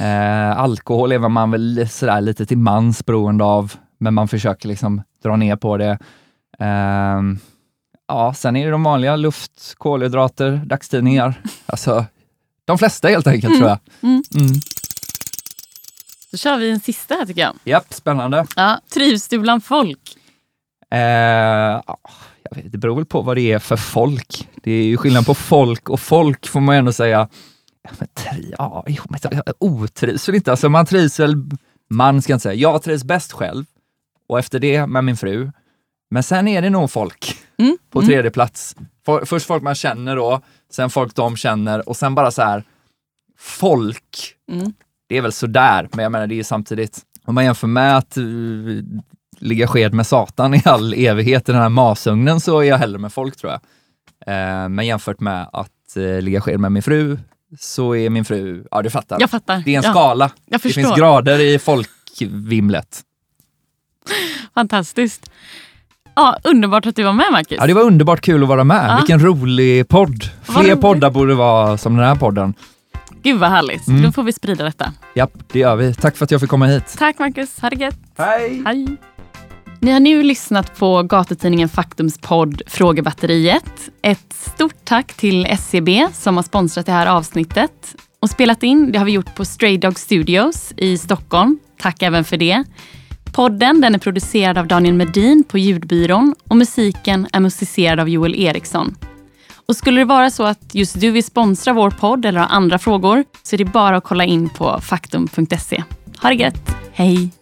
Eh, 0.00 0.58
alkohol 0.58 1.12
är 1.12 1.18
vad 1.18 1.30
man 1.30 1.50
väl 1.50 1.88
sådär 1.88 2.20
lite 2.20 2.46
till 2.46 2.58
mans 2.58 3.06
beroende 3.06 3.44
av, 3.44 3.72
men 3.98 4.14
man 4.14 4.28
försöker 4.28 4.68
liksom 4.68 5.02
dra 5.22 5.36
ner 5.36 5.56
på 5.56 5.76
det. 5.76 5.98
Ehm, 6.58 7.38
ja, 8.08 8.34
sen 8.34 8.56
är 8.56 8.64
det 8.64 8.70
de 8.70 8.82
vanliga, 8.82 9.16
luft, 9.16 9.74
kolhydrater, 9.76 10.62
dagstidningar. 10.66 11.42
Alltså, 11.66 12.04
de 12.64 12.78
flesta 12.78 13.08
helt 13.08 13.26
enkelt 13.26 13.58
tror 13.58 13.68
jag. 13.68 13.78
Mm. 14.00 14.22
Mm. 14.34 14.52
Då 16.30 16.38
kör 16.38 16.58
vi 16.58 16.70
en 16.70 16.80
sista 16.80 17.14
här 17.14 17.26
tycker 17.26 17.40
jag. 17.40 17.54
Japp, 17.64 17.94
spännande. 17.94 18.46
Ja, 18.56 18.80
trivs 18.88 19.28
du 19.28 19.38
bland 19.38 19.64
folk? 19.64 20.17
Eh, 20.90 21.82
jag 22.42 22.56
vet, 22.56 22.72
det 22.72 22.78
beror 22.78 22.96
väl 22.96 23.06
på 23.06 23.22
vad 23.22 23.36
det 23.36 23.52
är 23.52 23.58
för 23.58 23.76
folk. 23.76 24.48
Det 24.62 24.72
är 24.72 24.84
ju 24.84 24.96
skillnad 24.96 25.26
på 25.26 25.34
folk 25.34 25.88
och 25.88 26.00
folk 26.00 26.48
får 26.48 26.60
man 26.60 26.74
ju 26.74 26.78
ändå 26.78 26.92
säga. 26.92 27.28
Ja, 27.82 27.90
men, 27.98 28.08
tri, 28.14 28.54
ja, 28.58 28.84
jo, 28.88 29.02
men, 29.08 29.20
jag 29.22 29.42
otrivs 29.58 30.28
väl 30.28 30.34
inte. 30.36 30.50
Alltså, 30.50 30.68
man 30.68 30.86
trivs 30.86 31.20
väl, 31.20 31.34
man 31.90 32.22
ska 32.22 32.32
inte 32.32 32.42
säga, 32.42 32.54
jag 32.54 32.82
trivs 32.82 33.04
bäst 33.04 33.32
själv 33.32 33.64
och 34.28 34.38
efter 34.38 34.58
det 34.58 34.86
med 34.86 35.04
min 35.04 35.16
fru. 35.16 35.50
Men 36.10 36.22
sen 36.22 36.48
är 36.48 36.62
det 36.62 36.70
nog 36.70 36.90
folk 36.90 37.36
Mm. 37.60 37.78
på 37.90 37.98
mm. 37.98 38.08
tredje 38.08 38.30
plats. 38.30 38.76
For, 39.06 39.24
först 39.24 39.46
folk 39.46 39.62
man 39.62 39.74
känner 39.74 40.16
då, 40.16 40.40
sen 40.72 40.90
folk 40.90 41.14
de 41.14 41.36
känner 41.36 41.88
och 41.88 41.96
sen 41.96 42.14
bara 42.14 42.30
så 42.30 42.42
här, 42.42 42.64
folk 43.38 44.34
Mm. 44.52 44.72
det 45.08 45.16
är 45.16 45.22
väl 45.22 45.32
sådär, 45.32 45.88
men 45.92 46.02
jag 46.02 46.12
menar 46.12 46.26
det 46.26 46.34
är 46.34 46.36
ju 46.36 46.44
samtidigt, 46.44 47.02
om 47.24 47.34
man 47.34 47.44
jämför 47.44 47.66
med 47.66 47.96
att 47.96 48.18
uh, 48.18 48.82
ligga 49.38 49.66
sked 49.66 49.94
med 49.94 50.06
Satan 50.06 50.54
i 50.54 50.62
all 50.64 50.94
evighet 50.94 51.48
i 51.48 51.52
den 51.52 51.60
här 51.60 51.68
masugnen 51.68 52.40
så 52.40 52.60
är 52.60 52.64
jag 52.64 52.78
hellre 52.78 52.98
med 52.98 53.12
folk 53.12 53.36
tror 53.36 53.52
jag. 53.52 53.60
Eh, 54.26 54.68
men 54.68 54.86
jämfört 54.86 55.20
med 55.20 55.50
att 55.52 55.96
uh, 55.96 56.20
ligga 56.20 56.40
sked 56.40 56.60
med 56.60 56.72
min 56.72 56.82
fru 56.82 57.18
så 57.58 57.94
är 57.94 58.10
min 58.10 58.24
fru, 58.24 58.64
ja 58.70 58.82
du 58.82 58.90
fattar. 58.90 59.16
Jag 59.20 59.30
fattar. 59.30 59.62
Det 59.64 59.74
är 59.74 59.78
en 59.78 59.84
ja, 59.84 59.90
skala. 59.90 60.30
Det 60.46 60.58
finns 60.58 60.96
grader 60.96 61.40
i 61.40 61.58
folkvimlet. 61.58 63.00
Fantastiskt. 64.54 65.30
Ja, 66.14 66.38
underbart 66.44 66.86
att 66.86 66.96
du 66.96 67.02
var 67.02 67.12
med 67.12 67.26
Marcus. 67.32 67.58
Ja, 67.60 67.66
det 67.66 67.74
var 67.74 67.82
underbart 67.82 68.20
kul 68.20 68.42
att 68.42 68.48
vara 68.48 68.64
med. 68.64 68.90
Ja. 68.90 68.96
Vilken 68.96 69.20
rolig 69.20 69.88
podd. 69.88 70.24
Fler 70.42 70.76
poddar 70.76 71.10
borde 71.10 71.34
vara 71.34 71.78
som 71.78 71.96
den 71.96 72.06
här 72.06 72.16
podden. 72.16 72.54
Gud 73.22 73.40
vad 73.40 73.50
härligt. 73.50 73.88
Mm. 73.88 74.02
Då 74.02 74.12
får 74.12 74.22
vi 74.22 74.32
sprida 74.32 74.64
detta. 74.64 74.92
Japp, 75.14 75.32
det 75.52 75.58
gör 75.58 75.76
vi. 75.76 75.94
Tack 75.94 76.16
för 76.16 76.24
att 76.24 76.30
jag 76.30 76.40
fick 76.40 76.50
komma 76.50 76.66
hit. 76.66 76.94
Tack 76.98 77.18
Marcus, 77.18 77.60
ha 77.60 77.70
det 77.70 77.76
gött. 77.76 77.98
Hej! 78.18 78.62
Hej. 78.66 78.96
Ni 79.80 79.90
har 79.90 80.00
nu 80.00 80.22
lyssnat 80.22 80.78
på 80.78 81.02
gatutidningen 81.02 81.68
Faktums 81.68 82.18
podd 82.18 82.62
Frågebatteriet. 82.66 83.90
Ett 84.02 84.32
stort 84.32 84.84
tack 84.84 85.14
till 85.14 85.46
SCB 85.46 86.06
som 86.12 86.36
har 86.36 86.42
sponsrat 86.42 86.86
det 86.86 86.92
här 86.92 87.06
avsnittet. 87.06 87.96
Och 88.20 88.30
spelat 88.30 88.62
in 88.62 88.92
det 88.92 88.98
har 88.98 89.06
vi 89.06 89.12
gjort 89.12 89.34
på 89.34 89.44
Stray 89.44 89.78
Dog 89.78 89.98
Studios 89.98 90.72
i 90.76 90.98
Stockholm. 90.98 91.58
Tack 91.80 92.02
även 92.02 92.24
för 92.24 92.36
det. 92.36 92.64
Podden 93.32 93.80
den 93.80 93.94
är 93.94 93.98
producerad 93.98 94.58
av 94.58 94.66
Daniel 94.66 94.94
Medin 94.94 95.44
på 95.44 95.58
Ljudbyrån 95.58 96.34
och 96.48 96.56
musiken 96.56 97.26
är 97.32 97.40
musicerad 97.40 98.00
av 98.00 98.08
Joel 98.08 98.34
Eriksson. 98.34 98.96
Och 99.68 99.76
skulle 99.76 100.00
det 100.00 100.04
vara 100.04 100.30
så 100.30 100.44
att 100.44 100.74
just 100.74 101.00
du 101.00 101.10
vill 101.10 101.24
sponsra 101.24 101.72
vår 101.72 101.90
podd 101.90 102.24
eller 102.24 102.40
har 102.40 102.48
andra 102.48 102.78
frågor 102.78 103.24
så 103.42 103.56
är 103.56 103.58
det 103.58 103.64
bara 103.64 103.96
att 103.96 104.04
kolla 104.04 104.24
in 104.24 104.48
på 104.48 104.80
faktum.se. 104.80 105.82
Ha 106.22 106.28
det 106.28 106.34
gött! 106.34 106.76
Hej! 106.92 107.37